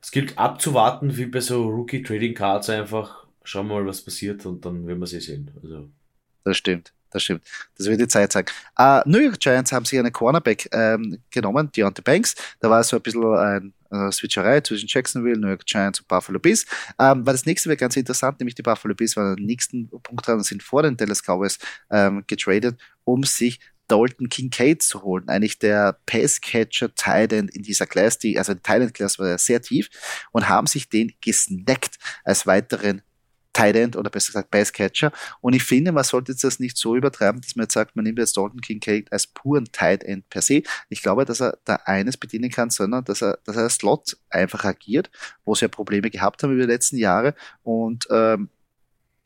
[0.00, 4.46] es gilt abzuwarten, wie bei so Rookie Trading Cards einfach, schauen wir mal, was passiert
[4.46, 5.50] und dann werden wir sie sehen.
[5.60, 5.90] Also.
[6.44, 7.42] Das stimmt das stimmt.
[7.76, 8.48] Das wird die Zeit zeigen.
[8.78, 12.34] Uh, New York Giants haben sich einen Cornerback ähm, genommen, Deontay Banks.
[12.60, 16.38] Da war so ein bisschen ein äh, Switcherei zwischen Jacksonville, New York Giants und Buffalo
[16.38, 16.64] Bills.
[16.98, 20.26] Ähm, weil das nächste wäre ganz interessant, nämlich die Buffalo Bills waren den nächsten Punkt
[20.26, 21.58] dran und sind vor den Dallas Cowboys
[21.90, 28.18] ähm, getradet, um sich Dalton Kincaid zu holen, eigentlich der Passcatcher Titan in dieser Class,
[28.18, 29.90] die, also die Titan Class war ja sehr tief
[30.30, 33.02] und haben sich den gesnackt als weiteren
[33.52, 35.12] Tight End oder besser gesagt Passcatcher.
[35.40, 38.04] Und ich finde, man sollte jetzt das nicht so übertreiben, dass man jetzt sagt, man
[38.04, 40.62] nimmt jetzt Dalton Kincaid als puren Tight End per se.
[40.88, 44.16] Ich glaube, dass er da eines bedienen kann, sondern dass er, dass er als Slot
[44.28, 45.10] einfach agiert,
[45.44, 47.34] wo sie ja Probleme gehabt haben über die letzten Jahre.
[47.62, 48.50] Und ähm,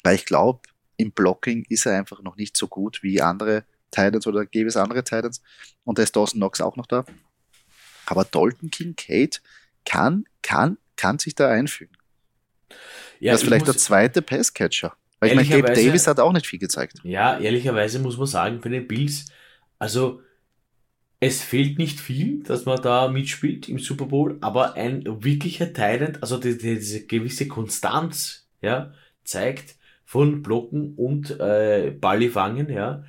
[0.02, 0.60] weil ich glaube,
[0.96, 4.76] im Blocking ist er einfach noch nicht so gut wie andere Titans oder gäbe es
[4.76, 5.42] andere Titans.
[5.84, 7.04] Und da ist Dawson Knox auch noch da.
[8.06, 9.42] Aber Dalton Kincaid
[9.84, 11.96] kann, kann, kann sich da einfügen.
[13.20, 14.96] Ja, das ist vielleicht der zweite Passcatcher.
[15.20, 16.98] Weil ich meine, Gabe Davis hat auch nicht viel gezeigt.
[17.02, 19.26] Ja, ehrlicherweise muss man sagen, für den Bills,
[19.78, 20.20] also
[21.20, 26.22] es fehlt nicht viel, dass man da mitspielt im Super Bowl, aber ein wirklicher Talent,
[26.22, 28.92] also die, die, diese gewisse Konstanz, ja,
[29.24, 33.04] zeigt von Blocken und äh, Balli fangen, ja,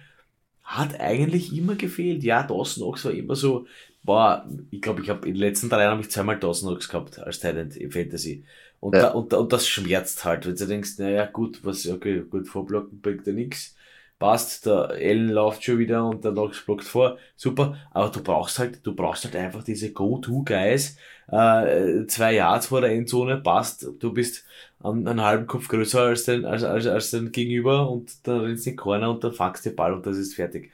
[0.64, 2.24] hat eigentlich immer gefehlt.
[2.24, 3.68] Ja, Dawson Knox war immer so,
[4.03, 6.88] boah, ich glaube, ich habe in den letzten drei Jahren habe ich zweimal Dawson Knox
[6.88, 8.45] gehabt als Talent im Fantasy.
[8.80, 9.04] Und, ja.
[9.04, 13.02] da, und, und das schmerzt halt, wenn du denkst, naja, gut, was, okay, gut, vorblocken
[13.02, 13.76] bringt ja nichts.
[14.18, 18.60] Passt, der Ellen läuft schon wieder und der Nox blockt vor, super, aber du brauchst
[18.60, 20.98] halt, du brauchst halt einfach diese Go-To-Guys,
[21.28, 24.46] äh, zwei Yards vor der Endzone, passt, du bist
[24.82, 28.66] einen, einen halben Kopf größer als dein, als, als, als dein Gegenüber und dann rennst
[28.66, 30.72] du in den Corner und dann fangst du den Ball und das ist fertig.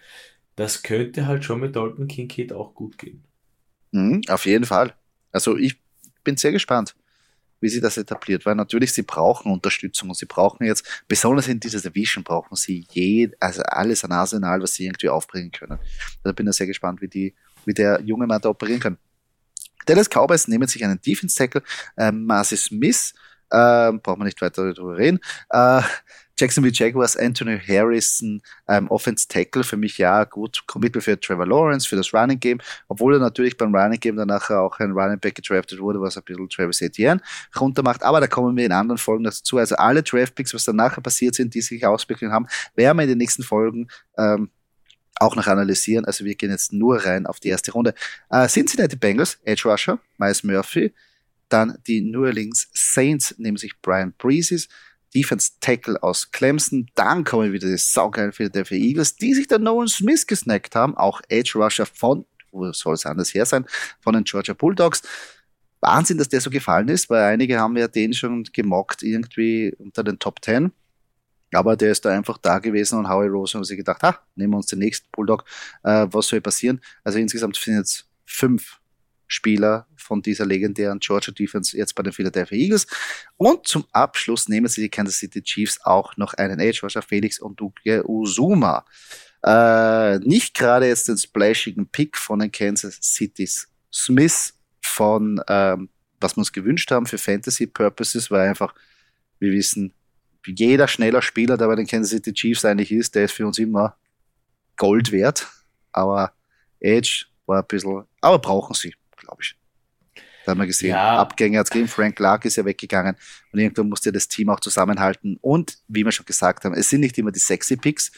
[0.56, 3.24] Das könnte halt schon mit Dalton Kincaid auch gut gehen.
[3.91, 4.93] Mhm, auf jeden Fall.
[5.32, 5.80] Also ich
[6.24, 6.95] bin sehr gespannt,
[7.62, 11.59] wie sie das etabliert, weil natürlich sie brauchen Unterstützung und sie brauchen jetzt, besonders in
[11.59, 15.80] dieser Division brauchen sie je, also alles an Arsenal, was sie irgendwie aufbringen können.
[16.24, 17.36] Da bin ich sehr gespannt, wie die,
[17.66, 18.97] wie der junge Mann da operieren kann.
[19.86, 21.64] Dallas Cowboys nehmen sich einen Defense Tackle,
[21.97, 23.14] äh, Marcy Smith,
[23.49, 25.20] äh, brauchen wir nicht weiter darüber reden.
[25.49, 25.82] Äh,
[26.41, 31.87] Jacksonville Jaguars, Anthony Harrison, ähm, Offense Tackle, für mich ja gut, Commitment für Trevor Lawrence,
[31.87, 35.35] für das Running Game, obwohl er natürlich beim Running Game danach auch ein Running Back
[35.35, 37.21] gedraftet wurde, was ein bisschen Travis Etienne
[37.59, 39.59] runtermacht, aber da kommen wir in anderen Folgen dazu.
[39.59, 43.09] Also alle Draft Picks, was danach passiert sind, die sich auswirken haben, werden wir in
[43.09, 43.87] den nächsten Folgen
[44.17, 44.49] ähm,
[45.17, 46.05] auch noch analysieren.
[46.05, 47.93] Also wir gehen jetzt nur rein auf die erste Runde.
[48.31, 50.91] Äh, Cincinnati Bengals, Edge Rusher, Miles Murphy,
[51.49, 54.67] dann die New Orleans Saints nehmen sich Brian Breezes,
[55.14, 56.88] Defense Tackle aus Clemson.
[56.95, 60.95] Dann kommen wieder die saugeilen Philadelphia Eagles, die sich dann Nolan Smith gesnackt haben.
[60.97, 63.66] Auch Edge Rusher von, wo soll es anders her sein,
[63.99, 65.01] von den Georgia Bulldogs.
[65.82, 70.03] Wahnsinn, dass der so gefallen ist, weil einige haben ja den schon gemockt, irgendwie unter
[70.03, 70.72] den Top 10.
[71.53, 74.53] Aber der ist da einfach da gewesen und Howie Rose haben sich gedacht, ha, nehmen
[74.53, 75.43] wir uns den nächsten Bulldog,
[75.84, 76.80] äh, was soll passieren?
[77.03, 78.80] Also insgesamt sind jetzt fünf
[79.32, 82.86] Spieler von dieser legendären Georgia Defense jetzt bei den Philadelphia Eagles.
[83.38, 87.39] Und zum Abschluss nehmen sie die Kansas City Chiefs auch noch einen Edge Rusher Felix
[87.39, 88.86] und Duke Uzuma.
[89.43, 93.49] Äh, nicht gerade jetzt den splashigen Pick von den Kansas City
[93.91, 98.75] Smith von, ähm, was wir uns gewünscht haben für Fantasy Purposes, weil einfach,
[99.39, 99.93] wir wissen,
[100.45, 103.57] jeder schneller Spieler, der bei den Kansas City Chiefs eigentlich ist, der ist für uns
[103.59, 103.95] immer
[104.75, 105.47] Gold wert.
[105.93, 106.34] Aber
[106.82, 108.93] Edge war ein bisschen, aber brauchen sie
[109.32, 109.55] glaube ich.
[110.45, 111.19] Da haben wir gesehen, ja.
[111.19, 113.15] Abgänge hat es gegeben, Frank Clark ist ja weggegangen
[113.51, 115.38] und irgendwann musste das Team auch zusammenhalten.
[115.41, 118.11] Und wie wir schon gesagt haben, es sind nicht immer die sexy Picks,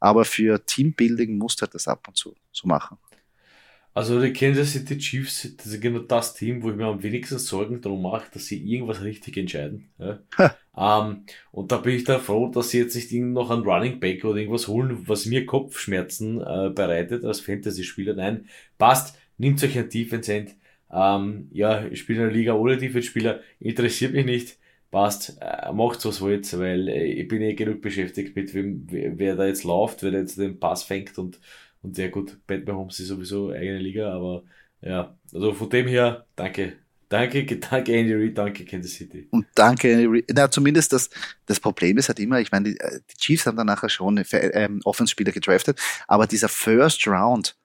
[0.00, 2.96] aber für Teambuilding muss halt das ab und zu so machen.
[3.92, 7.38] Also die Kansas City Chiefs, das ist genau das Team, wo ich mir am wenigsten
[7.38, 9.88] Sorgen darum mache, dass sie irgendwas richtig entscheiden.
[9.98, 10.18] Ja.
[10.76, 14.22] ähm, und da bin ich da froh, dass sie jetzt nicht noch einen Running Back
[14.24, 18.14] oder irgendwas holen, was mir Kopfschmerzen äh, bereitet als Fantasy-Spieler.
[18.14, 20.56] Nein, passt nimmt euch ein Defense End.
[20.90, 24.58] Ähm, ja, ich spiele in der Liga ohne Defense-Spieler, interessiert mich nicht.
[24.90, 29.34] Passt, äh, macht was wollt, weil äh, ich bin eh genug beschäftigt mit wem, wer
[29.34, 31.40] da jetzt läuft, wer da jetzt den Pass fängt und,
[31.82, 34.44] und der gut, Batman Holmes ist sowieso eigene Liga, aber
[34.80, 36.74] ja, also von dem her, danke.
[37.08, 39.26] Danke, danke Andy Reid, danke Kansas City.
[39.30, 40.24] Und danke Andy Reid.
[40.32, 41.10] Na, zumindest das,
[41.46, 44.22] das Problem ist halt immer, ich meine, die, äh, die Chiefs haben dann nachher schon
[44.32, 47.56] ähm, Offenspieler gedraftet, aber dieser First Round,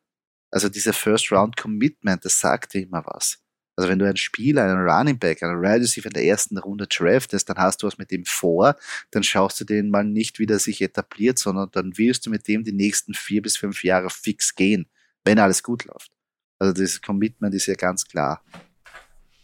[0.51, 3.39] also dieser First Round Commitment, das sagt dir immer was.
[3.75, 6.87] Also wenn du einen Spieler, einen Running Back, einen Wide Receiver in der ersten Runde
[6.87, 8.75] draftest, dann hast du was mit dem vor,
[9.11, 12.47] dann schaust du den mal nicht, wie der sich etabliert, sondern dann willst du mit
[12.47, 14.87] dem die nächsten vier bis fünf Jahre fix gehen,
[15.23, 16.11] wenn alles gut läuft.
[16.59, 18.43] Also das Commitment ist ja ganz klar.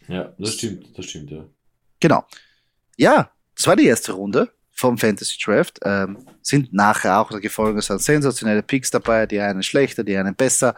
[0.07, 1.45] Ja, das stimmt, das stimmt, ja.
[1.99, 2.25] Genau.
[2.97, 5.79] Ja, das war die erste Runde vom Fantasy Draft.
[5.83, 10.35] Ähm, sind nachher auch gefolgt, es sind sensationelle Picks dabei, die einen schlechter, die einen
[10.35, 10.75] besser.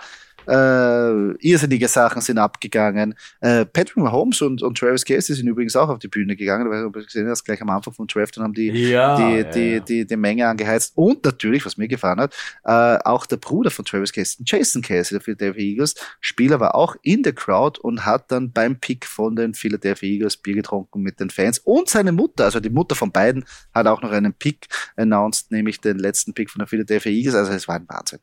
[0.50, 3.14] Äh, irrsinnige Sachen sind abgegangen.
[3.40, 6.84] Äh, Patrick Mahomes und, und Travis Casey sind übrigens auch auf die Bühne gegangen, weil
[6.84, 9.80] wir gesehen hast, gleich am Anfang vom Draft und haben die, ja, die, die, ja.
[9.80, 10.94] die, die, Menge angeheizt.
[10.96, 15.16] Und natürlich, was mir gefallen hat, äh, auch der Bruder von Travis Casey, Jason Casey,
[15.16, 19.36] der Philadelphia Eagles, Spieler war auch in der Crowd und hat dann beim Pick von
[19.36, 21.60] den Philadelphia Eagles Bier getrunken mit den Fans.
[21.60, 25.80] Und seine Mutter, also die Mutter von beiden, hat auch noch einen Pick announced, nämlich
[25.80, 27.36] den letzten Pick von der Philadelphia Eagles.
[27.36, 28.20] Also es war ein Wahnsinn.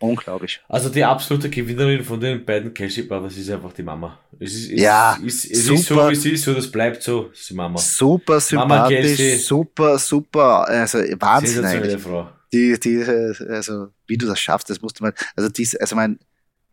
[0.00, 0.60] Unglaublich.
[0.66, 4.18] Also die absolute Gewinnerin von den beiden Kelsey Brothers ist einfach die Mama.
[4.38, 7.02] Es ist, es ja, ist, es super, ist so, wie sie ist, so das bleibt
[7.02, 7.78] so, ist die Mama.
[7.78, 12.00] Super sympathisch, super, super, also Wahnsinn eigentlich.
[12.00, 12.30] Frau.
[12.50, 16.18] Die, die, also wie du das schaffst, das musst du mal, also dies, also mein,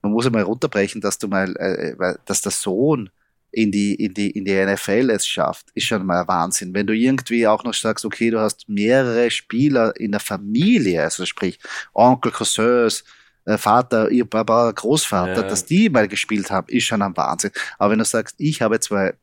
[0.02, 3.10] man muss einmal runterbrechen, dass du mal, äh, dass der Sohn
[3.52, 6.74] in die, in die, in die NFL es schafft, ist schon mal Wahnsinn.
[6.74, 11.26] Wenn du irgendwie auch noch sagst, okay, du hast mehrere Spieler in der Familie, also
[11.26, 11.60] sprich
[11.94, 13.04] Onkel, Cousins,
[13.46, 15.48] äh, Vater, ihr Papa, Großvater, ja.
[15.48, 17.52] dass die mal gespielt haben, ist schon ein Wahnsinn.
[17.78, 19.14] Aber wenn du sagst, ich habe zwei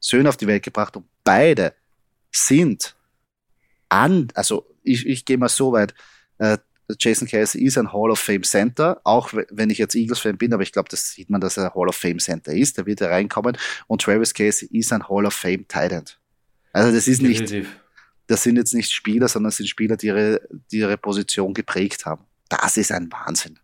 [0.00, 1.74] Söhne auf die Welt gebracht und beide
[2.32, 2.96] sind
[3.88, 5.94] an, also ich, ich gehe mal so weit,
[6.38, 6.58] äh,
[6.98, 10.62] Jason Kelsey ist ein Hall of Fame Center, auch wenn ich jetzt Eagles-Fan bin, aber
[10.62, 13.00] ich glaube, das sieht man, dass er ein Hall of Fame Center ist, der wird
[13.00, 13.56] da reinkommen
[13.88, 16.18] und Travis Casey ist ein Hall of Fame Tight
[16.72, 17.52] Also das ist nicht,
[18.28, 22.06] das sind jetzt nicht Spieler, sondern das sind Spieler, die ihre, die ihre Position geprägt
[22.06, 22.24] haben.
[22.48, 23.58] Das ist ein Wahnsinn.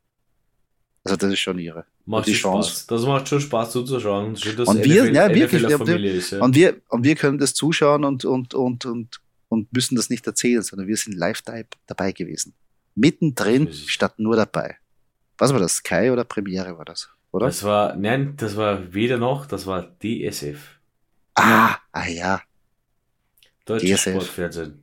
[1.05, 1.85] Also das ist schon ihre.
[2.05, 2.70] Macht die Chance.
[2.70, 2.87] Spaß.
[2.87, 4.37] Das macht schon Spaß zuzuschauen.
[4.37, 6.41] Schön, und wir, NFL, ja, wirklich, wir, ist, ja.
[6.41, 10.27] und wir, und wir können das zuschauen und, und, und, und, und müssen das nicht
[10.27, 11.43] erzählen, sondern wir sind live
[11.87, 12.55] dabei gewesen.
[12.95, 14.76] Mittendrin statt nur dabei.
[15.38, 15.76] Was war das?
[15.76, 17.09] Sky oder Premiere war das?
[17.32, 17.47] oder?
[17.47, 20.59] Das war, nein, das war weder noch, das war DSF.
[21.34, 22.43] Ah, ah ja.
[23.64, 24.11] Deutsches DSF.
[24.12, 24.82] Sportfernsehen.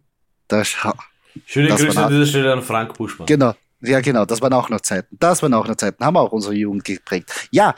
[0.52, 0.98] Scha-
[1.46, 3.28] Schöne Das Grüße an dieser Stelle an Frank Buschmann.
[3.28, 3.54] genau.
[3.82, 4.26] Ja, genau.
[4.26, 5.16] Das waren auch noch Zeiten.
[5.20, 6.04] Das waren auch noch Zeiten.
[6.04, 7.48] Haben auch unsere Jugend geprägt.
[7.52, 7.76] Ja.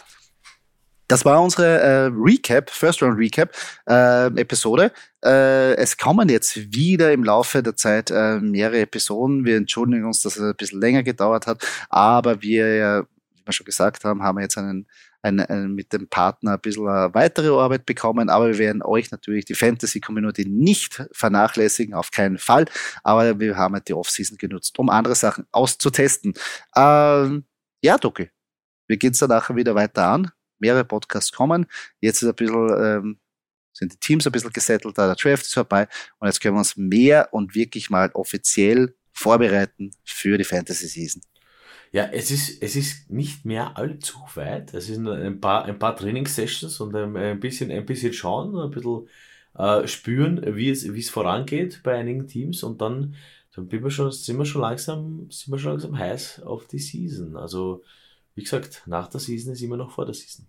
[1.12, 3.54] Das war unsere äh, Recap, First Round Recap
[3.86, 4.94] äh, Episode.
[5.22, 9.44] Äh, es kommen jetzt wieder im Laufe der Zeit äh, mehrere Episoden.
[9.44, 13.52] Wir entschuldigen uns, dass es ein bisschen länger gedauert hat, aber wir, ja, wie wir
[13.52, 14.88] schon gesagt haben, haben jetzt einen,
[15.22, 19.12] einen, einen mit dem Partner ein bisschen äh, weitere Arbeit bekommen, aber wir werden euch
[19.12, 22.68] natürlich die Fantasy Community nicht vernachlässigen, auf keinen Fall.
[23.04, 26.36] Aber wir haben halt die Offseason genutzt, um andere Sachen auszutesten.
[26.74, 27.44] Ähm,
[27.84, 28.30] ja, Doki,
[28.88, 30.32] wir gehen es dann nachher wieder weiter an.
[30.62, 31.66] Mehrere Podcasts kommen.
[32.00, 33.20] Jetzt ist ein bisschen, ähm,
[33.74, 35.88] sind die Teams ein bisschen gesettelt, der Draft ist vorbei
[36.20, 41.22] und jetzt können wir uns mehr und wirklich mal offiziell vorbereiten für die Fantasy Season.
[41.94, 44.74] Ja, es ist, es ist nicht mehr allzu weit.
[44.74, 48.72] Es sind ein paar, ein paar Trainingssessions und ein, ein bisschen, ein bisschen schauen, ein
[48.72, 49.08] bisschen
[49.58, 53.16] äh, spüren, wie es, wie es vorangeht bei einigen Teams und dann,
[53.54, 56.80] dann bin wir schon, sind wir schon langsam, sind wir schon langsam heiß auf die
[56.80, 57.36] Season.
[57.36, 57.84] Also,
[58.42, 60.48] wie gesagt, nach der Season ist immer noch vor der Season.